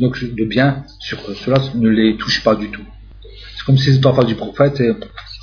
[0.00, 1.34] Donc de bien sur eux.
[1.34, 2.84] Cela ne les touche pas du tout.
[3.56, 4.92] C'est comme s'ils étaient en face du prophète et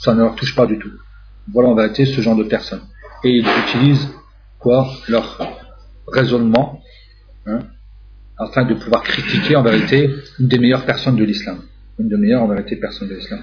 [0.02, 0.92] ça ne leur touche pas du tout.
[1.52, 2.82] Voilà en vérité ce genre de personnes.
[3.24, 4.10] Et ils utilisent
[4.60, 4.90] quoi?
[5.08, 5.40] Leur
[6.08, 6.82] raisonnement,
[7.46, 7.60] hein,
[8.38, 10.10] afin de pouvoir critiquer en vérité
[10.40, 11.62] une des meilleures personnes de l'islam,
[12.00, 13.42] une des meilleures en vérité personnes de l'islam.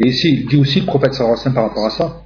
[0.00, 2.22] Et ici, il dit aussi le prophète sallallahu par rapport à ça.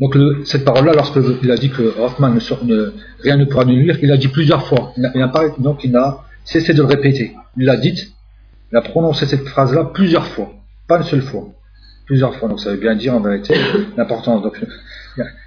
[0.00, 4.12] Donc cette parole-là, lorsqu'il a dit que Hoffman ne, rien ne pourra nous lire, il
[4.12, 4.92] a dit plusieurs fois.
[4.96, 7.34] Il n'a pas, donc il a cessé de le répéter.
[7.56, 8.14] Il l'a dit,
[8.70, 10.52] il a prononcé cette phrase-là plusieurs fois,
[10.86, 11.48] pas une seule fois,
[12.06, 12.48] plusieurs fois.
[12.48, 13.54] Donc ça veut bien dire en vérité
[13.96, 14.42] l'importance.
[14.42, 14.60] Donc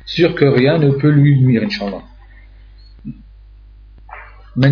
[0.05, 2.01] sûr que rien ne peut lui nuire, al-jannah.
[4.57, 4.65] Il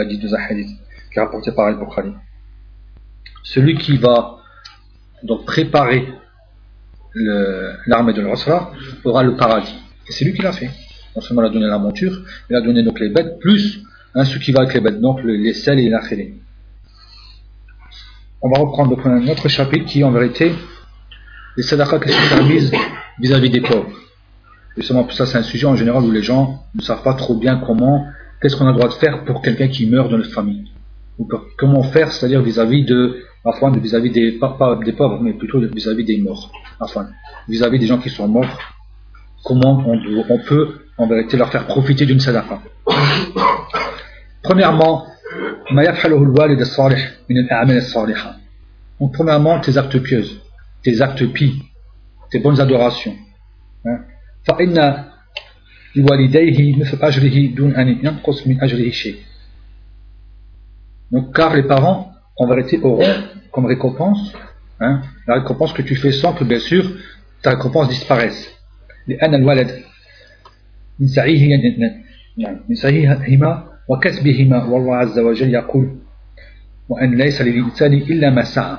[0.00, 0.70] a dit dans un hadith
[1.12, 2.12] qui est rapporté par Al-Bukhari.
[3.44, 4.38] Celui qui va
[5.22, 6.08] donc préparer
[7.86, 8.72] l'armée de l'usra
[9.04, 9.76] aura le paradis.
[10.08, 10.70] Et c'est lui qui l'a fait.
[11.14, 13.82] Non seulement il a donné la monture, il a donné les bêtes, plus
[14.14, 16.34] hein, ce qui va avec les bêtes, donc les sels et l'akhiri.
[18.42, 20.52] On va reprendre un autre chapitre qui en vérité
[21.56, 22.72] les sadaqas qui sont permises
[23.20, 23.92] vis-à-vis des pauvres.
[24.76, 27.58] Justement, ça c'est un sujet en général où les gens ne savent pas trop bien
[27.64, 28.06] comment,
[28.40, 30.72] qu'est-ce qu'on a le droit de faire pour quelqu'un qui meurt dans notre famille.
[31.18, 36.04] Ou comment faire, c'est-à-dire vis-à-vis de, enfin, vis-à-vis des, pas, des pauvres, mais plutôt vis-à-vis
[36.04, 36.50] des morts.
[36.80, 37.08] Enfin,
[37.48, 38.58] vis-à-vis des gens qui sont morts,
[39.44, 42.60] comment on, peut, en vérité, leur faire profiter d'une sadaqa.
[44.42, 45.06] Premièrement,
[49.00, 50.40] donc, premièrement, tes actes pieuses,
[50.82, 51.62] tes actes pies,
[52.30, 53.14] tes bonnes adorations.
[53.86, 54.00] Hein.
[61.10, 63.03] Donc, car les parents, en vérité, auront
[63.51, 64.33] comme récompense
[64.79, 66.89] hein, la récompense que tu fais sans que, bien sûr,
[67.41, 68.55] ta récompense disparaisse.
[69.07, 69.71] لأن الولد
[70.99, 71.57] من سعيه
[72.69, 75.95] من سعيهما وكسبهما والله عز وجل يقول
[76.89, 78.77] وأن ليس للإنسان إلا ما سعى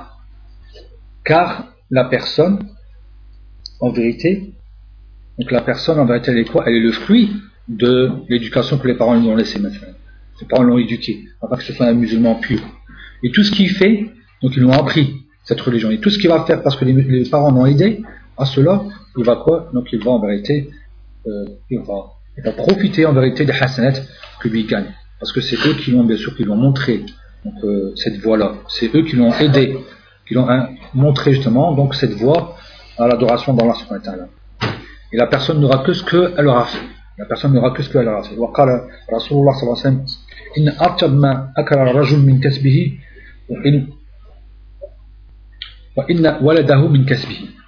[1.25, 2.59] car la personne
[3.81, 4.53] en vérité
[5.37, 7.33] donc la personne en vérité elle est quoi elle est le fruit
[7.67, 9.93] de l'éducation que les parents lui ont laissée maintenant
[10.39, 12.61] les parents l'ont éduqué afin que ce soit un musulman pur
[13.25, 14.05] et tout ce qu'il fait
[14.41, 17.29] donc ils l'ont appris cette religion et tout ce qu'il va faire parce que les,
[17.29, 18.01] parents l'ont aidé
[18.37, 18.83] à cela
[19.17, 20.69] il va quoi donc il va en vérité
[21.27, 23.93] euh, il, va, il va profiter en vérité des hasanat
[24.39, 27.03] que lui gagne parce que c'est eux qui l'ont bien sûr qui l'ont montré
[27.45, 29.77] donc, euh, cette voie là c'est eux qui l'ont aidé
[30.27, 32.55] qui l'ont hein, montré justement donc cette voie
[32.97, 34.27] à l'adoration d'Allah subhanahu
[35.13, 36.85] et la personne n'aura que ce qu'elle aura fait
[37.17, 38.69] la personne n'aura que ce qu'elle aura fait وقال
[39.13, 40.05] رسول الله صلى الله عليه وسلم
[40.57, 42.97] إن أرتب ما أكل الرجل من كسبه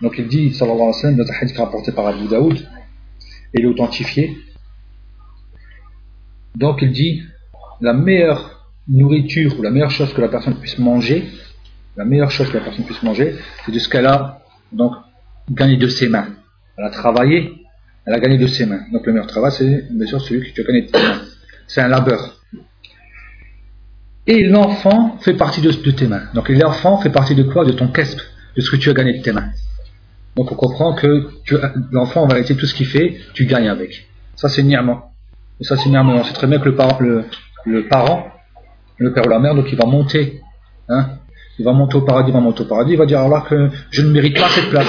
[0.02, 3.60] donc il dit sallallahu alayhi wa sallam dans un hadith rapporté par Abu Daoud et
[3.60, 4.36] il est authentifié.
[6.54, 7.22] Donc il dit
[7.80, 11.24] la meilleure nourriture ou la meilleure chose que la personne puisse manger
[11.96, 14.92] la meilleure chose que la personne puisse manger c'est de ce qu'elle a donc
[15.50, 16.28] gagné de ses mains.
[16.76, 17.54] Elle a travaillé
[18.04, 18.82] elle a gagné de ses mains.
[18.92, 21.22] Donc le meilleur travail c'est bien sûr celui que tu as gagné de tes mains.
[21.66, 22.40] C'est un labeur
[24.28, 26.24] et l'enfant fait partie de, tes mains.
[26.34, 27.64] Donc l'enfant fait partie de quoi?
[27.64, 28.20] De ton kesp,
[28.56, 29.48] de ce que tu as gagné de tes mains.
[30.36, 31.30] Donc on comprend que
[31.90, 34.06] l'enfant, en vérité, tout ce qu'il fait, tu gagnes avec.
[34.36, 35.06] Ça c'est ni'ma.
[35.60, 35.88] Et ça c'est.
[35.88, 36.98] On sait très bien que le parent,
[37.64, 40.42] le, père ou la mère, donc il va monter.
[40.90, 41.08] Hein,
[41.58, 43.70] il va monter au paradis, il va monter au paradis, il va dire Allah que
[43.90, 44.86] je ne mérite pas cette place.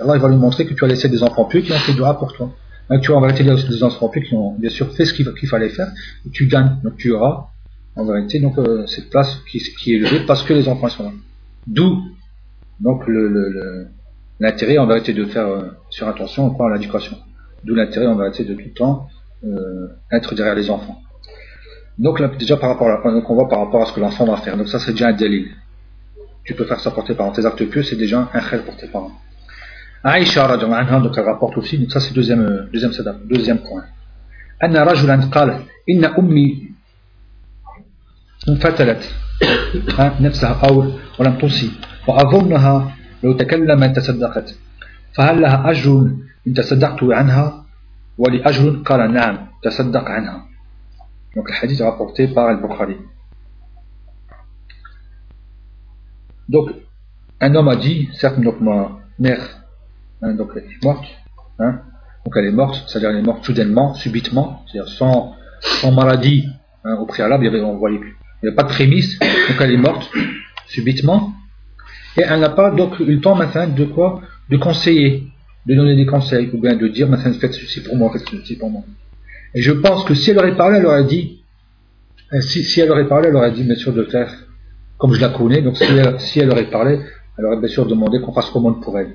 [0.00, 1.92] Allah il va lui montrer que tu as laissé des enfants pieux qui ont fait
[1.92, 2.52] du pour toi.
[2.90, 5.48] Donc, tu as en vérité des enfants pieux qui ont bien sûr fait ce qu'il
[5.48, 5.88] fallait faire,
[6.26, 6.76] et tu gagnes.
[6.82, 7.53] Donc tu auras
[7.95, 11.03] en vérité, donc euh, cette place qui, qui, est élevée parce que les enfants sont
[11.03, 11.11] là.
[11.67, 12.01] D'où
[12.79, 17.17] donc l'intérêt le, le, en vérité de faire euh, sur attention à l'éducation.
[17.63, 19.07] D'où l'intérêt en vérité de tout le temps
[19.43, 21.01] euh, être derrière les enfants.
[21.97, 24.25] Donc là, déjà par rapport à, donc on voit par rapport à ce que l'enfant
[24.25, 24.55] va faire.
[24.55, 25.47] Donc ça c'est déjà un délit.
[26.45, 28.87] Tu peux faire ça porter par tes actes pieux, c'est déjà un khel pour tes
[28.87, 29.11] parents.
[30.03, 32.93] Aïcha anha, donc elle rapporte aussi, donc ça c'est deuxième euh, deuxième
[33.25, 33.83] deuxième point.
[34.63, 36.69] أن رجلا قال إن أمي
[38.49, 39.03] انفتلت
[40.21, 41.71] نفسها أو ولم توصي
[42.07, 44.55] وأظنها لو تكلمت تصدقت
[45.13, 46.11] فهل لها أجر
[46.47, 47.65] إن تصدقت عنها
[48.17, 50.45] ولأجر قال نعم تصدق عنها
[51.35, 52.97] Donc le hadith est rapporté par Al-Bukhari.
[56.49, 56.71] Donc,
[57.39, 59.47] un homme a dit, certes, donc ma mère,
[60.23, 61.05] hein, donc elle est morte,
[61.59, 61.81] hein,
[62.25, 66.47] donc elle est morte, c'est-à-dire elle est morte soudainement, subitement, c'est-à-dire sans, sans maladie
[66.83, 67.99] hein, au préalable, il y avait, on voyait
[68.44, 70.10] il n'y a pas de prémisse, donc elle est morte
[70.66, 71.32] subitement.
[72.18, 74.20] Et elle n'a pas donc eu le temps maintenant de quoi?
[74.50, 75.28] De conseiller,
[75.64, 78.56] de donner des conseils, ou bien de dire maintenant faites ceci pour moi, faites ceci
[78.56, 78.82] pour moi.
[79.54, 81.40] Et je pense que si elle aurait parlé, elle aurait dit,
[82.34, 84.30] euh, si, elle aurait parlé, elle aurait dit bien sûr de faire
[84.98, 87.00] comme je la connais, donc si elle, si elle aurait parlé,
[87.38, 89.14] elle aurait bien sûr demandé qu'on fasse commande pour elle.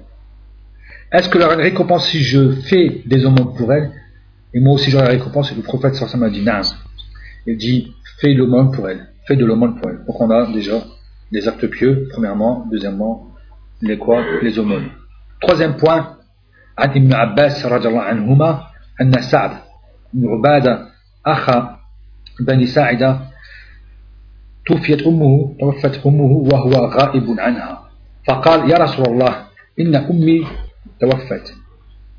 [1.12, 3.92] Est-ce que la récompense si je fais des aumônes pour elle,
[4.56, 6.62] et moi aussi j'aurai la récompense, et le prophète sallallahu a dit non.
[7.46, 10.05] Il dit fais l'aumône pour elle, fais de l'aumône pour elle.
[10.07, 10.83] Donc on a déjà
[11.33, 13.29] des actes pieux, premièrement, deuxièmement,
[13.83, 14.89] les quoi Les aumônes.
[15.41, 16.15] Troisième point,
[16.79, 18.67] عن ابن عباس رضي الله عنهما
[19.01, 19.51] أن سعد
[20.13, 20.87] بن عبادة
[21.27, 21.79] أخا
[22.41, 23.21] بني ساعدة
[24.67, 27.83] توفيت أمه توفت أمه وهو غائب عنها
[28.27, 29.47] فقال يا رسول الله
[29.81, 30.47] إن أمي
[31.01, 31.55] توفت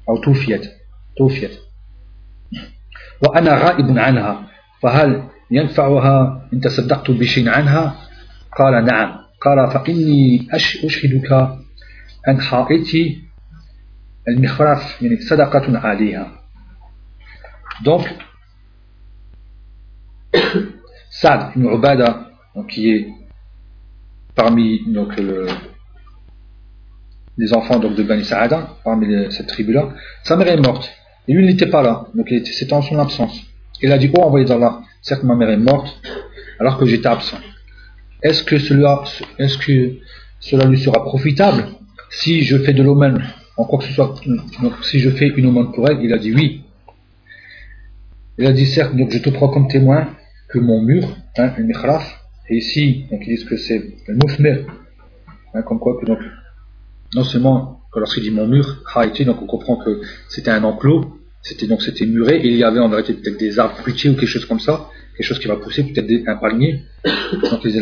[0.10, 0.72] أو توفيت
[1.18, 1.52] توفيت
[3.24, 4.48] وأنا غائب عنها
[4.82, 7.96] فهل ينفعها إن تصدقت بشيء عنها
[8.58, 11.32] قال نعم قال فإني أشهدك
[12.28, 13.22] أن حائتي
[14.28, 16.32] المخرف يعني صدقة عليها
[17.84, 18.08] Donc,
[21.10, 23.08] Saad ibn Ubada, donc, qui est
[24.34, 25.48] parmi donc, le,
[27.38, 29.90] les enfants donc, de Bani Saada, parmi les, cette tribu-là,
[30.24, 30.90] sa mère est morte.
[31.28, 32.08] Et lui, il n'était pas là.
[32.16, 33.46] Donc, c'était en son absence.
[33.83, 36.01] Il a dit Oh, envoyé d'Allah, certes, ma mère est morte,
[36.59, 37.39] alors que j'étais absent.
[38.23, 41.67] Est-ce que, cela, lui sera profitable
[42.11, 43.23] si je fais de l'aumône
[43.57, 44.15] en quoi que ce soit
[44.61, 46.63] donc, Si je fais une aumône pour elle, il a dit oui.
[48.39, 50.09] Il a dit certes, donc je te prends comme témoin
[50.49, 54.67] que mon mur, hein, le mikhraf, et ici, donc ils disent que c'est le moufmer,
[55.55, 56.19] hein, comme quoi que donc,
[57.15, 61.67] non seulement lorsqu'il dit mon mur, haïti, donc on comprend que c'était un enclos, c'était
[61.67, 64.29] donc c'était muré et il y avait en vérité peut-être des arbres fruitiers ou quelque
[64.29, 66.83] chose comme ça, quelque chose qui va pousser, peut-être un palmier.
[67.05, 67.81] Donc les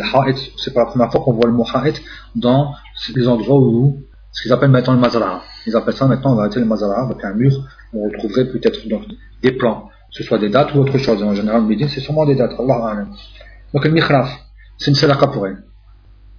[0.57, 1.93] c'est pas la première fois qu'on voit le mot ha'et
[2.35, 2.73] dans
[3.15, 3.97] les endroits où
[4.31, 5.43] ce qu'ils appellent maintenant le mazara.
[5.67, 7.51] Ils appellent ça maintenant en vérité le mazara, avec un mur
[7.93, 9.03] où on retrouverait peut-être donc
[9.41, 11.21] des plants, que ce soit des dates ou autre chose.
[11.21, 12.55] En général, Médine, c'est sûrement des dates.
[12.57, 14.29] Donc le mihraf,
[14.77, 15.63] c'est une sadaqa pour elle.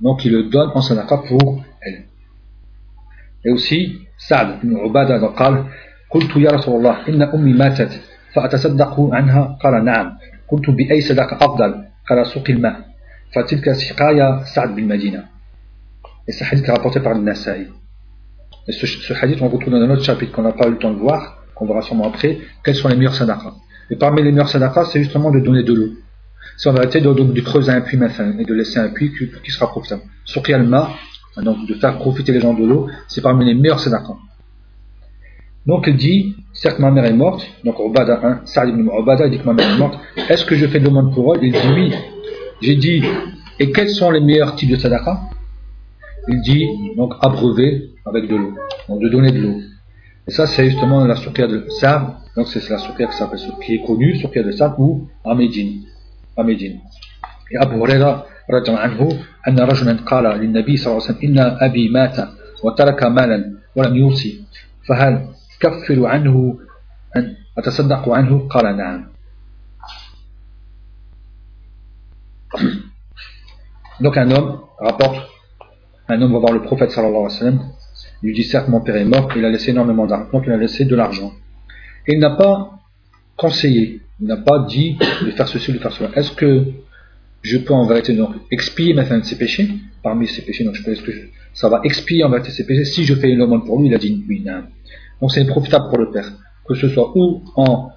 [0.01, 2.05] Donc il le donne en sadaqa pour elle.
[3.45, 5.33] Et aussi, Saad ibn Ubada dans
[6.12, 8.02] قلت يا رسول الله إن أمي ماتت
[8.34, 10.18] فأتصدق عنها قال نعم
[10.48, 11.72] قلت بأي صدقة أفضل
[12.10, 12.76] قال سوق الماء
[13.34, 15.24] فتلك سقايا سعد بن مدينة
[16.28, 17.68] Et ce hadith est rapporté par le Nasa'i.
[18.68, 20.72] Et ce, ce hadith, on le retrouve dans un autre chapitre qu'on n'a pas eu
[20.72, 23.54] le temps de voir, qu'on verra sûrement après, quels sont les meilleurs sadaqas.
[23.92, 25.90] Et parmi les meilleurs sadaqas, c'est justement de donner de l'eau.
[26.58, 29.12] C'est en vérité de, de, de creuser un puits maintenant et de laisser un puits
[29.16, 30.02] qui, qui sera profitable.
[30.24, 30.90] Suqi al-ma,
[31.38, 34.18] donc de faire profiter les gens de l'eau, c'est parmi les meilleurs sadaqas.
[35.66, 39.40] Donc il dit, certes ma mère est morte, donc Ubada, hein, Sa'd ibn Ubada dit
[39.40, 40.00] que ma mère est morte,
[40.30, 41.94] est-ce que je fais de demande pour elle Il dit oui.
[42.62, 43.04] J'ai dit,
[43.60, 45.22] et quels sont les meilleurs types de sadaqa
[46.28, 48.54] Il dit, donc abreuver avec de l'eau,
[48.88, 49.56] donc de donner de l'eau.
[50.28, 52.04] Et ça c'est justement la surpia de Sa'd,
[52.36, 55.82] donc c'est la surpia qui s'appelle, qui est connue, surpia de Sa'd ou à Médine.
[56.38, 56.80] À Médine.
[57.52, 59.10] Et Abu Huraira, رضي عنه
[59.48, 62.18] أن رجلا قال للنبي صلى الله عليه وسلم إن أبي مات
[62.64, 64.42] وترك مالا ولم يوصي
[64.88, 65.26] فهل
[65.60, 66.60] كفر عنه
[67.16, 69.16] أن أتصدق عنه قال نعم
[74.02, 75.30] Donc un homme rapporte,
[76.10, 77.60] un homme va voir le prophète sallallahu alayhi wa sallam,
[78.24, 80.52] il lui dit certes mon père est mort, il a laissé énormément d'argent, donc il
[80.52, 81.32] a laissé de l'argent.
[82.08, 82.80] Et il n'a pas
[83.38, 86.12] conseillé, il n'a pas dit de faire ceci ou de faire cela.
[86.16, 86.66] Est-ce que
[87.42, 89.70] je peux en vérité donc expier maintenant de ses péchés,
[90.04, 91.12] parmi ses péchés, donc je peux, que
[91.54, 93.94] ça va expier en vérité ses péchés si je fais une aumône pour lui, il
[93.94, 94.64] a dit oui, non.
[95.21, 96.31] Donc c'est profitable pour le père,
[96.67, 97.91] que ce soit ou en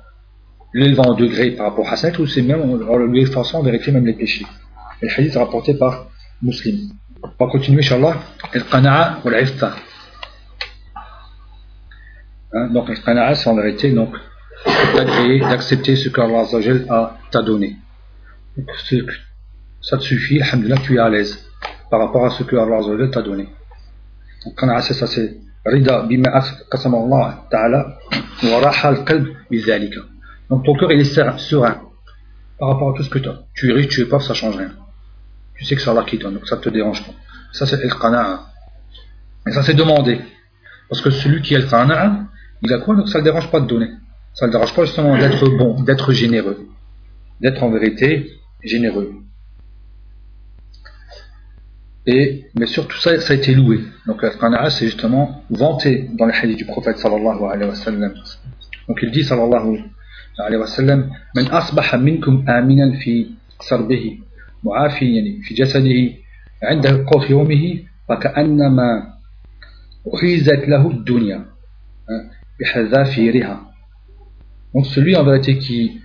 [0.73, 4.05] l'élevant en degré par rapport à ça, ou c'est même en lui en vérité même
[4.05, 4.45] les péchés.
[5.01, 6.07] Et le hadith rapporté par
[6.41, 6.89] Muslim.
[7.21, 8.17] On va continuer, Inch'Allah,
[8.53, 9.75] al-qana'a ou l'ifta.
[12.53, 14.13] Hein, donc, al-qana'a, c'est en vérité donc
[14.95, 16.45] d'agréer, d'accepter ce qu'Allah
[16.89, 17.77] a t'a donné.
[19.81, 21.45] Ça te suffit, alhamdulillah, tu es à l'aise
[21.89, 22.79] par rapport à ce que Allah
[23.11, 23.47] t'a donné.
[24.45, 26.07] Donc, qana'a, c'est ça, c'est rida
[27.49, 27.99] ta'ala.
[30.49, 31.81] Donc, ton cœur, il est serein
[32.59, 33.39] par rapport à tout ce que tu as.
[33.53, 34.71] Tu es riche, tu es pauvre, ça change rien.
[35.55, 37.13] Tu sais que c'est Allah qui donne, donc ça ne te dérange pas.
[37.51, 38.47] Ça, c'est el-qana'a.
[39.47, 40.19] Et ça, c'est demandé.
[40.89, 42.25] Parce que celui qui est el-qana'a,
[42.61, 42.95] il a quoi?
[42.95, 43.89] Donc ça ne le dérange pas de donner.
[44.33, 46.67] Ça ne le dérange pas justement d'être bon, d'être généreux.
[47.41, 48.31] D'être en vérité
[48.63, 49.13] généreux.
[52.06, 53.80] Et, mais surtout ça, ça a été loué.
[54.06, 58.14] Donc el-qana'a, c'est justement vanté dans les hadiths du prophète sallallahu alayhi wa sallam.
[58.88, 59.84] Donc il dit sallallahu
[60.38, 64.28] alayhi wa sallam, « Man asbaha minkum aminan fi sarbihi »
[64.64, 66.14] معافي يعني في جسده
[66.62, 69.14] عند قوت يومه فكأنما
[70.14, 71.46] أحيزت له الدنيا
[72.60, 73.60] بحذافيرها
[74.74, 76.00] donc celui en vérité qui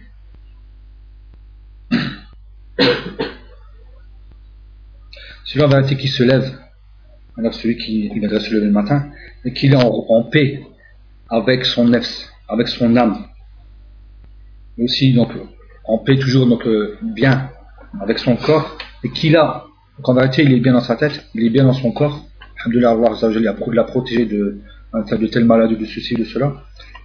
[5.49, 6.59] celui en vérité qui se lève
[7.39, 9.11] alors celui qui, qui va se lever le matin,
[9.45, 10.61] et qu'il est en, paix
[11.29, 13.27] avec son nefs, avec son âme.
[14.77, 15.31] Et aussi, donc,
[15.85, 17.51] en paix toujours, donc, euh, bien
[18.01, 19.67] avec son corps, et qu'il a,
[20.03, 22.25] en vérité, il est bien dans sa tête, il est bien dans son corps.
[22.61, 24.61] Alhamdulillah, Allah l'a protégé de,
[24.93, 26.55] de telle maladie, de ceci, de cela.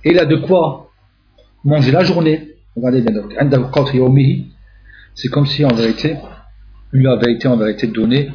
[0.03, 0.89] Et il a de quoi
[1.63, 2.55] manger la journée.
[2.75, 3.13] Regardez bien,
[5.13, 6.17] c'est comme si en vérité,
[6.93, 8.29] lui avait été en vérité donné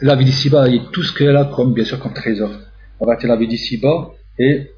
[0.00, 2.50] la vie d'ici-bas et tout ce qu'elle a comme, bien sûr, comme trésor.
[3.00, 4.70] En vérité, la vie d'ici-bas et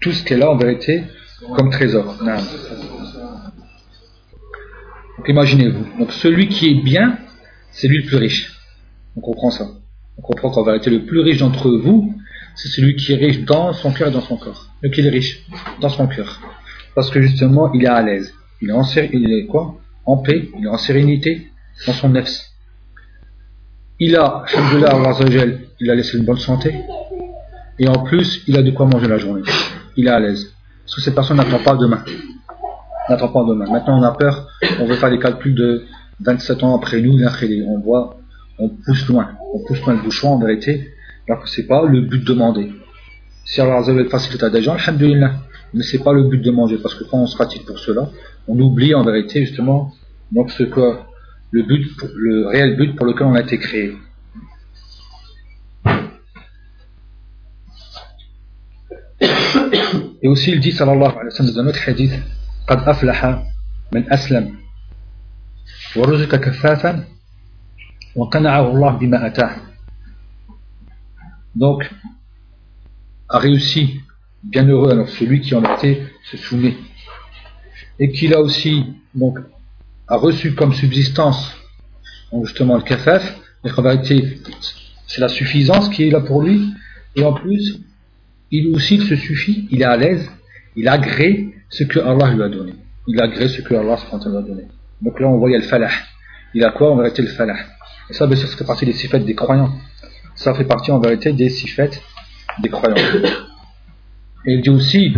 [0.00, 1.04] tout ce qu'elle a en vérité
[1.56, 2.16] comme trésor.
[5.16, 5.86] Donc imaginez-vous.
[5.98, 7.18] Donc celui qui est bien,
[7.70, 8.52] c'est lui le plus riche.
[9.16, 9.68] On comprend ça.
[10.18, 12.12] On comprend qu'en vérité, le plus riche d'entre vous,
[12.56, 14.72] c'est celui qui est riche dans son cœur et dans son corps.
[14.80, 15.44] Le qui est riche
[15.80, 16.40] dans son cœur.
[16.96, 18.34] Parce que justement, il est à l'aise.
[18.60, 19.48] Il est il
[20.06, 21.48] en paix, il est en sérénité
[21.86, 22.50] dans son nefs.
[24.00, 24.44] Il a,
[25.80, 26.74] il a laissé une bonne santé.
[27.78, 29.42] Et en plus, il a de quoi manger la journée.
[29.96, 30.52] Il est à l'aise.
[30.84, 32.04] Parce que cette personne n'attend pas demain.
[33.08, 33.66] N'attend pas demain.
[33.70, 34.48] Maintenant, on a peur.
[34.80, 35.84] On veut faire des calculs de
[36.20, 37.18] 27 ans après nous.
[37.68, 38.18] On voit,
[38.58, 39.30] on pousse loin.
[39.54, 40.92] On pousse loin le bouchon en vérité.
[41.28, 42.72] Alors que c'est pas le but demandé.
[43.44, 45.32] Si Allah facilite à des gens, alhamdulillah
[45.74, 48.08] mais c'est pas le but de manger, parce que quand on se pratique pour cela,
[48.46, 49.92] on oublie en vérité justement
[50.30, 50.98] donc ce que
[51.53, 51.85] le but,
[52.15, 53.97] le réel but pour lequel on a été créé.
[60.21, 62.13] Et aussi il dit sallallahu alayhi wa sallam dans un autre hadith
[62.69, 63.25] قد أفلح
[63.93, 64.55] من أسلم
[65.95, 67.03] ورزق كفافا
[68.15, 69.55] وقنعه الله بما أتاه
[71.55, 71.89] donc
[73.27, 74.01] a réussi
[74.43, 76.77] bienheureux alors celui qui en été se soumet
[77.99, 78.85] et qu'il a aussi
[79.15, 79.39] donc
[80.08, 81.52] a reçu comme subsistance
[82.44, 84.38] justement le kafaf mais qu'en vérité
[85.06, 86.72] c'est la suffisance qui est là pour lui.
[87.16, 87.80] Et en plus
[88.50, 90.28] il aussi se suffit il est à l'aise
[90.76, 92.74] il agrée ce que Allah lui a donné.
[93.06, 94.64] Il agrée ce que Allah lui a donné.
[95.00, 95.90] Donc là on il a le falah.
[96.54, 97.56] Il a quoi en vérité le falah?
[98.10, 99.72] Et ça bien sûr ça fait partie des sifets des croyants.
[100.34, 101.90] Ça fait partie en vérité des sifets
[102.62, 102.96] des croyants.
[104.46, 105.14] Et il dit aussi,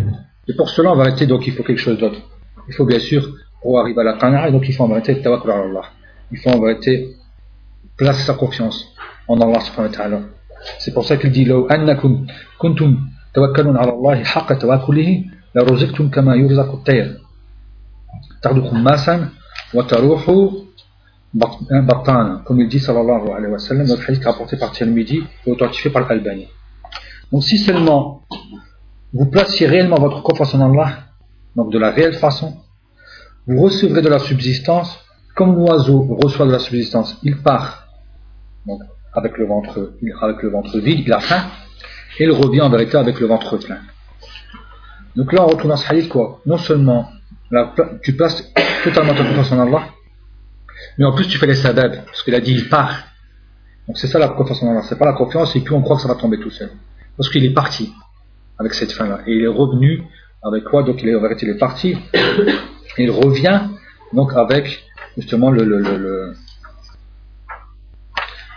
[0.48, 2.20] et pour cela, en vérité, donc il faut quelque chose d'autre.
[2.68, 3.28] Il faut bien sûr,
[3.61, 5.85] pour arriver à la qana'a, donc il faut en vérité tawakkul Allah.
[6.31, 7.15] Il faut en vérité
[7.97, 8.87] placer sa confiance
[9.27, 10.19] en Allah subhanahu wa ta'ala.
[10.79, 12.25] C'est pour ça qu'il dit, لو أنكم
[12.57, 12.97] كنتم
[13.33, 15.23] توكلون على الله حق توكله
[15.55, 17.17] لرزقتم كما يرزق الطير
[18.41, 19.29] تغدو خماسا
[19.73, 20.31] وتروح
[21.33, 25.89] بطانا comme il dit sallallahu alayhi wa sallam notre hadith rapporté par Tirmidhi et authentifié
[25.91, 26.47] par l'Albani
[27.31, 28.21] donc si seulement
[29.13, 30.99] vous placiez réellement votre confiance en Allah,
[31.55, 32.57] donc de la réelle façon,
[33.46, 34.98] vous recevrez de la subsistance
[35.34, 37.18] comme l'oiseau reçoit de la subsistance.
[37.22, 37.88] Il part
[38.66, 38.80] donc,
[39.12, 39.92] avec, le ventre,
[40.22, 41.44] avec le ventre vide, il a faim,
[42.18, 43.78] et il revient en vérité avec le ventre plein.
[45.14, 46.40] Donc là, on retrouve dans ce hadith quoi?
[46.46, 47.10] Non seulement
[48.02, 49.84] tu places totalement ta confiance en Allah,
[50.98, 53.04] mais en plus tu fais les parce qu'il a dit il part.
[53.86, 55.96] Donc c'est ça la confiance en Allah, c'est pas la confiance et puis on croit
[55.96, 56.70] que ça va tomber tout seul.
[57.16, 57.92] Parce qu'il est parti
[58.58, 59.20] avec cette fin-là.
[59.26, 60.02] Et il est revenu
[60.42, 60.82] avec quoi?
[60.82, 61.96] Donc il est, en vérité, il est parti.
[62.98, 63.68] Il revient
[64.12, 64.84] donc avec
[65.16, 66.34] justement le,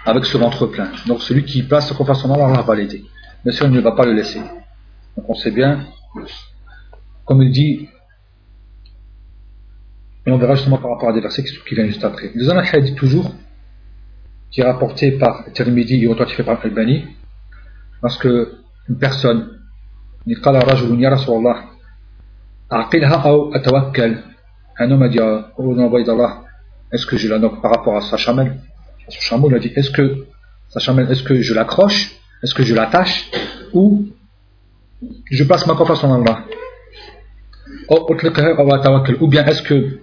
[0.05, 0.89] avec ce ventre plein.
[1.07, 3.03] Donc celui qui place ce confession Allah va l'aider.
[3.43, 4.39] Bien sûr, il ne va pas le laisser.
[5.17, 5.85] Donc on sait bien,
[7.25, 7.89] comme il dit,
[10.25, 12.31] et on verra justement par rapport à des versets qui viennent juste après.
[12.35, 13.33] Le un hadith toujours,
[14.51, 17.05] qui est rapporté par Tirmidhi et authentifié par Al-Bani,
[18.01, 19.59] lorsque une personne,
[20.43, 21.65] «rajulun ya Rasulallah,
[22.69, 24.23] aqilha aw atawakkal»
[24.79, 26.43] un homme a dit au envoyé d'Allah
[26.91, 28.59] est-ce que je la noque par rapport à sa chamelle?
[29.09, 30.25] Son chameau il a dit est-ce que
[30.69, 32.11] sa chamelle est-ce que je l'accroche?
[32.41, 33.29] Est-ce que je l'attache?
[33.73, 34.07] Ou
[35.29, 36.45] je place ma confiance en Allah?
[37.89, 39.99] Ou bien est-ce que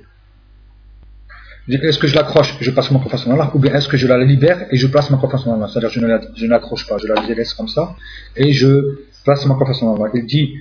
[1.69, 4.07] est-ce que je l'accroche, je passe ma confiance en Allah, ou bien est-ce que je
[4.07, 5.67] la libère et je place ma confiance en Allah?
[5.67, 7.97] C'est-à-dire je ne, l'accroche pas, je la laisse comme ça.
[8.37, 10.13] Et je place ma confiance en Allah.
[10.15, 10.55] Il dit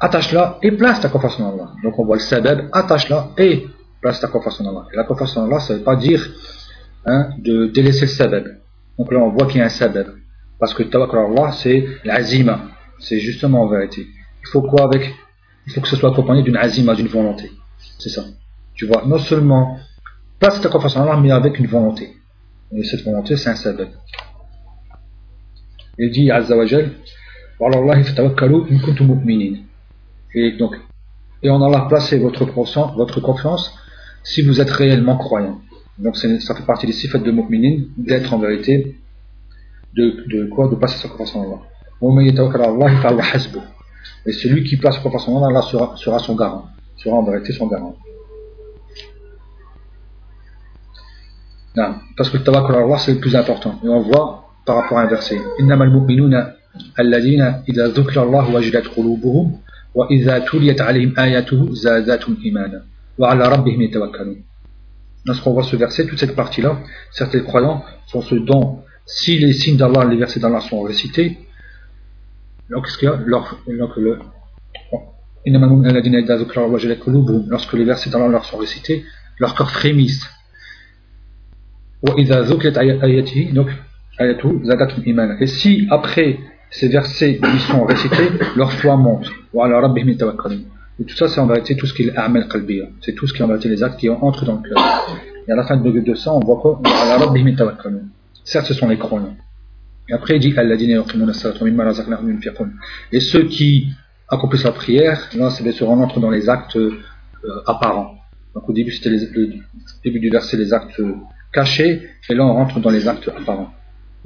[0.00, 1.72] attache-la et place ta confiance en Allah.
[1.82, 3.66] Donc on voit le sabab, attache-la et
[4.00, 4.86] place ta confiance en Allah.
[4.92, 6.26] Et la confiance en Allah, ça ne veut pas dire
[7.06, 8.44] hein, de délaisser le sabab.
[8.98, 10.08] Donc là on voit qu'il y a un sabab.
[10.58, 12.60] Parce que tawakkul Allah, c'est l'azima.
[12.98, 14.06] C'est justement en vérité.
[14.42, 15.14] Il faut quoi avec?
[15.66, 17.50] Il faut que ce soit accompagné d'une azima, d'une volonté.
[17.98, 18.24] C'est ça.
[18.74, 19.78] Tu vois, non seulement
[20.38, 22.16] place ta confiance en Allah, mais avec une volonté.
[22.72, 23.88] Et cette volonté, c'est un sabab.
[25.98, 26.64] Il dit, Azza wa
[30.33, 30.75] et donc,
[31.41, 33.73] et en Allah placez votre confiance, votre confiance
[34.23, 35.61] si vous êtes réellement croyant.
[35.97, 38.97] Donc ça fait partie des sifat de mu'minin d'être en vérité
[39.95, 41.61] de, de quoi De placer sa confiance en Allah.
[44.25, 47.51] Et celui qui place sa confiance en Allah sera, sera son garant, sera en vérité
[47.53, 47.95] son garant.
[51.75, 53.79] Non, parce que le tawakkul Allah c'est le plus important.
[53.83, 55.39] Et on voit par rapport à un verset.
[55.59, 56.33] إنما المؤمنون
[56.99, 59.59] الذين إذا ذكر الله وجلت قلوبهم
[59.95, 62.83] وإذا تليت عليهم آياته زادتهم إيمانا
[63.17, 64.43] وعلى ربهم يتوكلون.
[65.25, 66.79] Lorsqu'on voit ce verset, toute cette partie-là,
[67.11, 71.37] certains croyants sont ceux dont, si les signes d'Allah, les versets d'Allah sont récités,
[72.69, 74.19] lorsque, lorsque, le,
[77.49, 79.03] lorsque les versets d'Allah leur sont récités,
[79.39, 80.29] leur corps frémissent.
[85.41, 86.39] Et si après
[86.74, 89.30] ces versets ils sont récités, leur foi monte.
[91.00, 92.86] Et tout ça, c'est en vérité tout ce qui est amal qalbiya.
[93.00, 95.08] C'est tout ce qui est en vérité les actes qui entrent dans le cœur.
[95.46, 96.80] Et à la fin de ça, on voit quoi
[98.44, 99.36] Certes, ce sont les croyants.
[100.08, 100.52] Et après, il dit
[103.12, 103.88] Et ceux qui
[104.28, 106.98] accomplissent la prière, là, c'est se rentre dans les actes euh,
[107.66, 108.16] apparents.
[108.52, 109.52] Donc au début, c'était le
[110.04, 111.00] début du verset, les actes
[111.52, 113.72] cachés, et là, on rentre dans les actes apparents.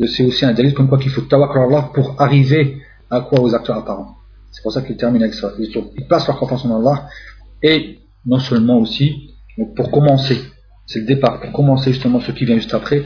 [0.06, 2.78] C'est aussi un délit comme quoi qu'il faut tawakkul Allah pour arriver
[3.10, 4.16] à quoi aux actes apparents.
[4.50, 5.52] C'est pour ça qu'il termine avec ça.
[5.58, 7.08] Ils passent leur confiance en Allah
[7.62, 9.34] et non seulement aussi
[9.76, 10.38] pour commencer,
[10.86, 13.02] c'est le départ, pour commencer justement ce qui vient juste après,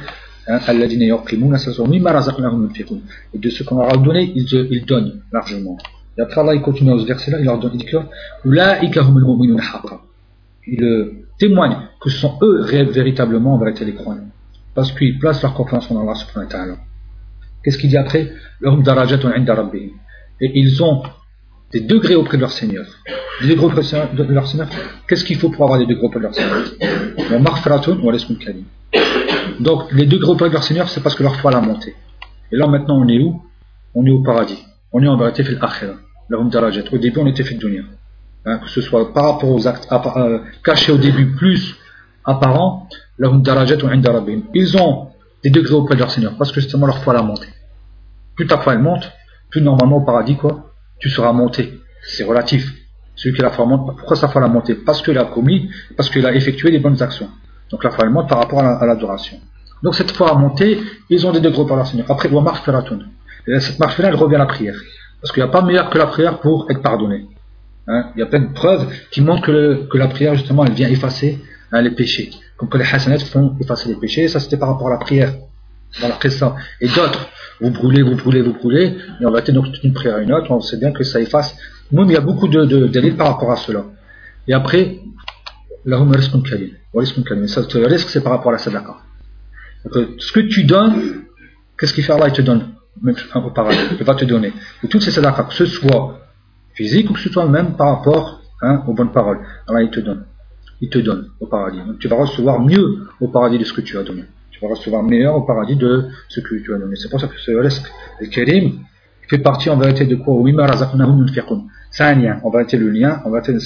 [0.47, 0.59] hein,
[3.35, 5.79] et de ce qu'on leur a donné, ils, ils donnent largement.
[6.19, 7.97] Et après Allah, il continue dans ce verset-là, il leur donne, il dit que
[10.65, 14.29] il euh, témoigne que ce sont eux véritablement en vérité les croyants.
[14.75, 16.77] Parce qu'ils placent leur confiance en Allah subhanahu wa.
[17.63, 18.33] Qu'est-ce qu'il dit après?
[20.41, 21.03] Et ils ont
[21.73, 22.87] des degrés auprès de leur Seigneur.
[23.41, 24.69] Des degrés auprès de leur Seigneur.
[25.07, 26.65] Qu'est-ce qu'il faut pour avoir des degrés auprès de leur Seigneur?
[29.61, 31.95] Donc, les degrés auprès de leur Seigneur, c'est parce que leur foi l'a monté.
[32.51, 33.43] Et là, maintenant, on est où?
[33.95, 34.65] On est au paradis.
[34.93, 35.95] On est en vérité fait l'akhira.
[36.31, 37.85] Au début, on était fait de
[38.47, 41.77] hein, que ce soit par rapport aux actes euh, cachés au début, plus
[42.25, 42.89] apparents,
[44.55, 45.09] ils ont
[45.43, 47.49] des degrés auprès de leur Seigneur, parce que justement leur foi l'a monté.
[48.37, 49.11] Plus ta foi elle monte,
[49.51, 51.81] plus normalement au paradis, quoi, tu seras monté.
[52.03, 52.73] C'est relatif.
[53.15, 54.75] Celui qui la foi monte, pourquoi sa foi l'a monté?
[54.75, 57.29] Parce qu'il a commis, parce qu'il a effectué les bonnes actions.
[57.71, 59.39] Donc la foi elle monte par rapport à l'adoration.
[59.83, 62.11] Donc cette foi a monté, ils ont des degrés par leur Seigneur.
[62.11, 62.29] Après,
[63.61, 64.77] cette marche elle revient à la prière.
[65.21, 67.27] Parce qu'il n'y a pas meilleur que la prière pour être pardonné.
[67.89, 68.11] Hein?
[68.15, 70.89] Il y a plein de preuves qui montrent que, que la prière, justement, elle vient
[70.89, 71.41] effacer
[71.73, 72.31] hein, les péchés.
[72.57, 75.35] Comme que les hasanats font effacer les péchés, ça c'était par rapport à la prière.
[76.01, 76.19] Dans la.
[76.81, 77.29] Et d'autres,
[77.61, 80.33] vous brûlez, vous brûlez, vous brûlez, et on va être donc une prière à une
[80.33, 81.55] autre, on sait bien que ça efface.
[81.91, 83.85] Nous, il y a beaucoup de, de par rapport à cela.
[84.49, 85.01] Et après,
[85.85, 86.33] la risque
[87.49, 88.97] Ça, le risque, c'est par rapport à la sadaqa.
[89.95, 91.25] Euh, ce que tu donnes,
[91.79, 92.69] qu'est-ce qu'il fait là Il te donne,
[93.03, 93.17] même
[93.99, 94.53] il va te donner.
[94.83, 96.21] Et toutes ces sadaqas, que ce soit
[96.75, 100.01] physique ou que ce soit même par rapport hein, aux bonnes paroles, Allah il te
[100.01, 100.25] donne.
[100.83, 101.79] Il te donne au paradis.
[101.79, 104.25] Donc tu vas recevoir mieux au paradis de ce que tu as donné.
[104.51, 106.97] Tu vas recevoir meilleur au paradis de ce que tu as donné.
[106.97, 108.81] C'est pour ça que ce risque, le Kérim,
[109.29, 110.37] fait partie en vérité de quoi?
[111.91, 112.41] C'est un lien.
[112.43, 113.57] En vérité, le lien, en vérité,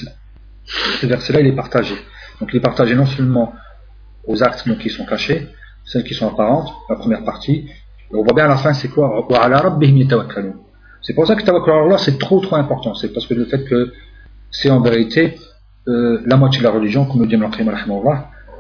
[0.65, 1.97] ce verset-là, il est partagé.
[2.39, 3.55] Donc il est partagé non seulement
[4.27, 5.49] aux actes qui sont cachés,
[5.85, 7.69] celles qui sont apparentes, la première partie,
[8.13, 9.27] on voit bien à la fin, c'est quoi?
[11.03, 12.95] C'est pour ça que Tawakkul Allah c'est trop trop important.
[12.95, 13.93] C'est parce que le fait que
[14.51, 15.37] c'est en vérité
[15.88, 17.66] euh, la moitié de la religion, comme le dit Mlaqim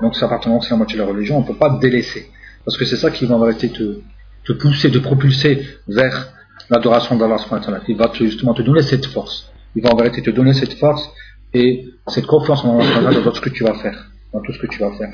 [0.02, 2.30] donc c'est appartenant c'est la moitié de la religion, on ne peut pas délaisser.
[2.66, 4.00] Parce que c'est ça qui va en vérité te,
[4.46, 6.34] te pousser, te propulser vers
[6.70, 7.38] l'adoration d'Allah.
[7.88, 9.52] Il va te, justement te donner cette force.
[9.76, 11.10] Il va en vérité te donner cette force
[11.54, 14.10] et cette confiance en Allah dans tout ce que tu vas faire.
[14.34, 15.14] Dans tout ce que tu vas faire.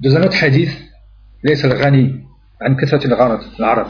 [0.00, 0.70] Dans un autre hadith,
[1.44, 2.24] ليس الغني
[2.62, 3.06] عن كثرة
[3.60, 3.88] العرض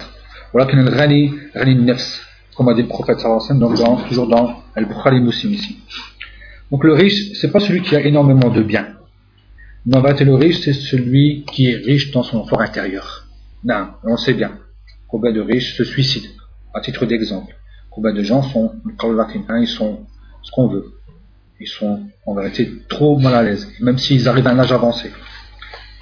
[0.55, 2.23] ولكن الغني غني النفس
[2.56, 5.80] comme a dit le prophète sallallahu donc dans, toujours dans Al-Bukhari Muslim ici.
[6.72, 8.88] Donc le riche, c'est pas celui qui a énormément de biens.
[9.86, 13.28] Vérité, le riche, c'est celui qui est riche dans son fort intérieur.
[13.66, 14.52] Non, on sait bien.
[15.08, 16.30] Combien de riches se suicident,
[16.74, 17.54] à titre d'exemple.
[17.92, 20.00] Combien de gens sont, ils sont
[20.42, 20.86] ce qu'on veut.
[21.60, 25.12] Ils sont en vérité trop mal à l'aise, même s'ils arrivent à un âge avancé.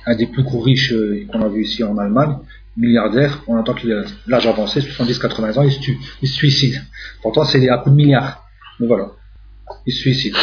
[0.05, 2.37] Un des plus gros riches euh, qu'on a vu ici en Allemagne,
[2.77, 5.91] milliardaire, on entend qu'il a l'âge avancé, 70-80 ans, il se
[6.21, 6.81] il suicide.
[7.21, 8.45] Pourtant, c'est à coup de milliards.
[8.79, 9.11] Mais voilà,
[9.85, 10.35] il se suicide.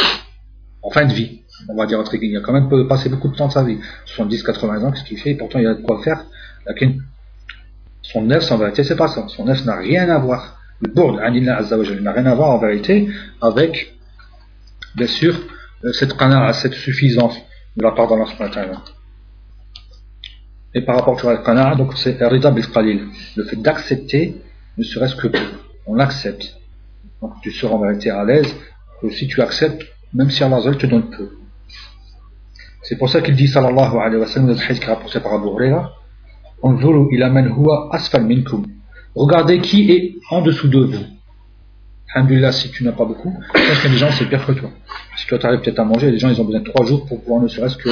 [0.81, 2.35] En fin de vie, on va dire entre guillemets.
[2.35, 3.79] Il a quand même passé beaucoup de temps de sa vie.
[4.05, 5.35] 70-80 ans, qu'est-ce qu'il fait?
[5.35, 6.25] Pourtant, il a de quoi faire.
[8.01, 9.27] Son neuf, en vérité, c'est pas ça.
[9.27, 10.57] Son neuf n'a rien à voir.
[10.81, 11.29] Le bourd, n'a
[12.13, 13.09] rien à voir en vérité
[13.41, 13.93] avec,
[14.95, 15.35] bien sûr,
[15.83, 16.13] euh, cette
[16.53, 17.35] cette suffisance
[17.75, 18.25] de la part d'Allah
[20.75, 22.51] Et par rapport à al donc c'est rida.
[22.51, 24.35] Le fait d'accepter,
[24.77, 25.39] ne serait-ce que peu.
[25.87, 26.57] On l'accepte.
[27.21, 28.55] Donc tu seras en vérité à l'aise
[29.11, 31.29] si tu acceptes, même si Allah te donne peu.
[32.83, 35.19] C'est pour ça qu'il dit sallallahu alayhi wa sallam dans le hadith qui est rapporté
[35.19, 35.93] par Abu Huraira
[36.63, 38.27] huwa asfal.
[39.15, 41.05] Regardez qui est en dessous de vous.
[42.13, 44.69] Alhamdulillah, si tu n'as pas beaucoup, pense que les gens c'est pire que toi.
[45.15, 47.05] Si toi tu arrives peut-être à manger, les gens ils ont besoin de trois jours
[47.05, 47.89] pour pouvoir ne serait-ce que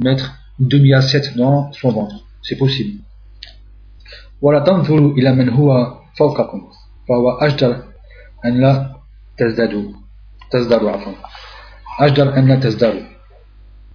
[0.00, 2.15] mettre une demi-assiette dans son ventre.
[2.41, 3.01] C'est possible.
[4.41, 6.69] Voilà, tanzuru ila man huwa fawqakum.
[7.09, 7.83] فهو أجدر
[8.45, 8.95] أن لا
[9.37, 9.91] تزدادوا
[10.51, 11.13] تزدادوا عفوا
[11.99, 13.07] أجدر أن لا تزدادوا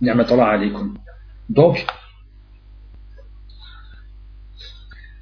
[0.01, 0.95] نعمة الله عليكم
[1.51, 1.87] donc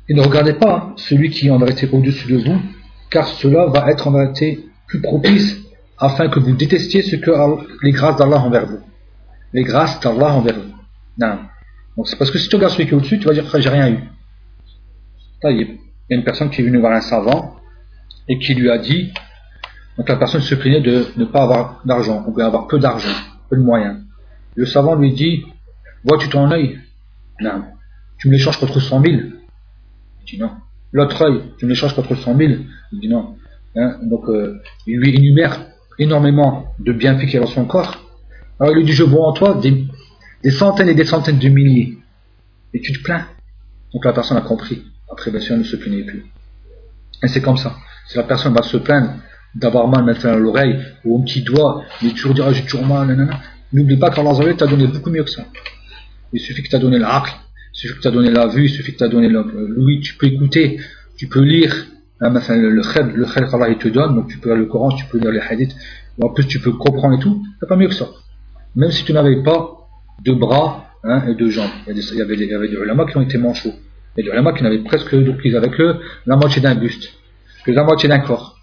[0.08, 2.60] et ne regardez pas celui qui est en vérité au-dessus de vous
[3.10, 5.56] car cela va être en vérité plus propice
[5.98, 7.32] afin que vous détestiez ce que
[7.82, 8.80] les grâces d'Allah envers vous
[9.52, 10.74] les grâces d'Allah envers vous
[11.19, 11.39] non.
[11.95, 13.69] donc c'est parce que si tu regardes celui qui est au-dessus tu vas dire j'ai
[13.69, 13.99] rien eu
[15.43, 15.77] il
[16.09, 17.57] y a une personne qui est venue voir un savant
[18.27, 19.13] et qui lui a dit,
[19.97, 23.13] donc la personne se plaignait de ne pas avoir d'argent, ou bien avoir peu d'argent,
[23.49, 23.97] peu de moyens.
[24.55, 25.45] Le savant lui dit,
[26.03, 26.79] vois-tu ton œil?
[27.39, 27.63] Non.
[28.17, 30.51] Tu me l'échanges contre 100 000 Il dit non.
[30.91, 32.53] L'autre œil, tu me l'échanges contre 100 000
[32.91, 33.35] Il dit non.
[33.75, 33.99] Hein?
[34.03, 35.67] Donc euh, il lui énumère
[35.99, 38.03] énormément de bienfaits qu'il a dans son corps.
[38.59, 39.85] Alors il lui dit, je vois en toi des,
[40.47, 41.97] des centaines et des centaines de milliers.
[42.73, 43.25] Et tu te plains.
[43.93, 44.81] Donc la personne a compris.
[45.11, 46.23] Après, bien sûr, elle ne se plaignait plus.
[47.21, 47.75] Et c'est comme ça.
[48.07, 49.11] Si la personne va se plaindre
[49.55, 52.85] d'avoir mal maintenant à l'oreille ou au petit doigt, il toujours dire ah, j'ai toujours
[52.85, 53.29] mal,
[53.73, 55.43] n'oublie pas qu'Allah t'a donné beaucoup mieux que ça.
[56.31, 57.29] Il suffit que tu as donné l'aql,
[57.73, 59.99] il suffit que tu as donné la vue, il suffit que tu as donné l'ouïe,
[59.99, 60.79] tu peux écouter,
[61.17, 61.75] tu peux lire
[62.21, 65.17] hein, le, khayr, le qu'Allah te donne, donc tu peux lire le Coran, tu peux
[65.17, 65.75] lire les hadiths,
[66.21, 68.07] en plus tu peux comprendre et tout, c'est pas mieux que ça.
[68.77, 69.76] Même si tu n'avais pas
[70.23, 71.69] de bras hein, et de jambes.
[71.87, 73.73] Il y, avait des, ulama qui ont été manchots.
[74.17, 77.13] Et des ulama qui n'avaient presque de prise avec eux la moitié d'un buste
[77.65, 78.57] que la moitié d'un corps.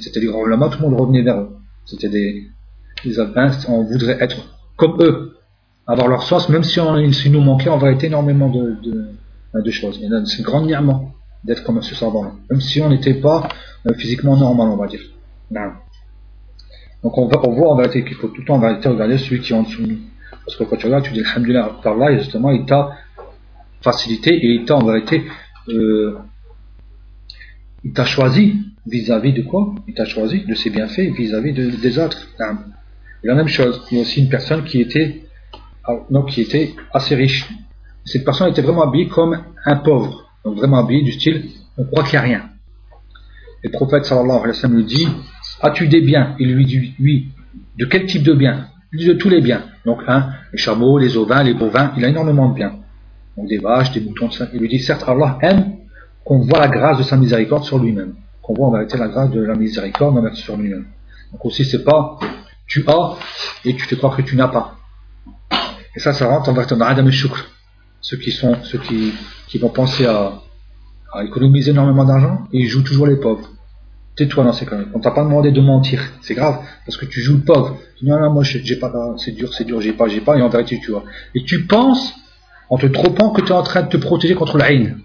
[0.00, 1.56] C'était des grands ulama, tout le monde revenait vers eux.
[1.84, 2.48] C'était des,
[3.68, 4.36] on voudrait être
[4.76, 5.36] comme eux,
[5.86, 9.70] avoir leur sens, même si, on, si nous manquait en vérité énormément de, de, de
[9.70, 10.00] choses.
[10.26, 10.66] C'est grand
[11.44, 13.48] d'être comme ce savant même si on n'était pas
[13.86, 15.02] euh, physiquement normal, on va dire.
[15.50, 15.72] Non.
[17.02, 19.18] Donc on, va, on voit en vérité qu'il faut tout le temps en vérité regarder
[19.18, 19.98] celui qui est en dessous de nous.
[20.44, 22.90] Parce que quand tu regardes, tu dis Alhamdulillah, Allah, justement, il t'a
[23.82, 25.24] facilité et il t'a en vérité
[25.68, 26.18] euh,
[27.84, 28.54] il t'a choisi
[28.86, 29.74] vis-à-vis de quoi?
[29.86, 32.28] Il t'a choisi de ses bienfaits vis-à-vis des autres.
[33.22, 35.22] Et la même chose, il y a aussi une personne qui était,
[36.10, 37.46] donc, qui était assez riche.
[38.04, 42.04] Cette personne était vraiment habillée comme un pauvre, donc vraiment habillée du style, on croit
[42.04, 42.50] qu'il n'y a rien.
[43.62, 45.08] Et le prophète sallallahu alayhi wa sallam lui dit,
[45.62, 46.36] as-tu des biens?
[46.38, 47.28] Il lui dit, oui.
[47.78, 48.68] De quel type de biens?
[48.94, 49.64] Il dit de tous les biens.
[49.84, 52.76] Donc, hein, les chameaux, les ovins, les bovins, il a énormément de biens.
[53.36, 54.46] Donc des vaches, des moutons, ça.
[54.54, 55.78] Il lui dit, certes, Allah aime
[56.24, 58.14] qu'on voit la grâce de sa miséricorde sur lui-même.
[58.40, 60.86] Qu'on voit en vérité la grâce de la miséricorde sur lui-même.
[61.32, 62.18] Donc aussi, c'est pas
[62.66, 63.16] tu as
[63.64, 64.76] et tu te crois que tu n'as pas.
[65.96, 67.44] Et ça, ça rentre en vérité dans Adam et Shukr.
[68.00, 69.12] Ceux qui sont, ceux qui,
[69.48, 70.40] qui vont penser à,
[71.22, 73.48] économiser énormément d'argent ils jouent toujours les pauvres.
[74.16, 74.84] Tais-toi dans ces cas-là.
[74.94, 76.00] On t'a pas demandé de mentir.
[76.20, 76.58] C'est grave.
[76.86, 77.78] Parce que tu joues le pauvre.
[78.02, 80.48] Non, non, moi, j'ai pas, c'est dur, c'est dur, j'ai pas, j'ai pas, et en
[80.48, 81.04] vérité, tu vois.
[81.34, 82.14] Et tu penses,
[82.70, 84.98] en te trompant, que tu es en train de te protéger contre la haine.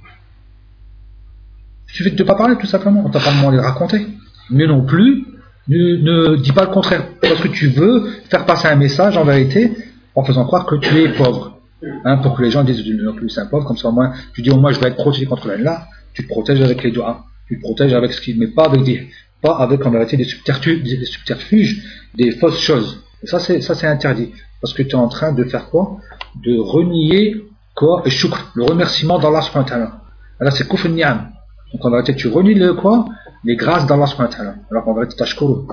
[1.90, 3.04] Il suffit de ne pas parler tout simplement.
[3.04, 4.06] On t'a pas demandé de raconter.
[4.52, 5.26] Mais non plus,
[5.68, 7.06] ne, dis pas le contraire.
[7.22, 9.72] Parce que tu veux faire passer un message en vérité
[10.16, 11.60] en faisant croire que tu es pauvre.
[12.04, 14.12] Hein, pour que les gens disent non plus c'est un pauvre, comme ça au moins
[14.34, 16.84] tu dis au moins je vais être protégé contre la là, tu te protèges avec
[16.84, 19.10] les doigts, tu te protèges avec ce qui mais pas avec des
[19.42, 21.84] pas avec en vérité des subterfuges,
[22.16, 23.04] des, fausses choses.
[23.24, 24.32] Ça c'est ça c'est interdit.
[24.62, 25.98] Parce que tu es en train de faire quoi?
[26.46, 27.36] De renier
[27.76, 28.04] quoi?
[28.06, 28.10] Et
[28.56, 30.02] le remerciement d'Allah subhanahu wa ta'ala.
[30.40, 31.32] Alors c'est kufr ni'am.
[31.74, 33.06] Donc en vérité, tu relis le quoi?
[33.44, 34.56] Les grâces d'Allah subhanahu wa ta'ala.
[34.70, 35.66] Alors en vérité, tashkuru.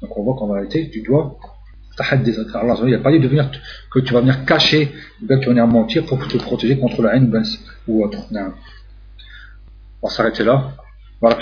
[0.00, 1.38] Donc on voit qu'en vérité, tu dois.
[1.98, 3.20] Allah il a pas dit
[3.90, 4.92] que tu vas venir cacher,
[5.28, 7.42] que tu vas venir mentir pour te protéger contre la haine ben,
[7.86, 8.18] ou autre.
[10.02, 10.72] On va s'arrêter là.
[11.20, 11.36] Wa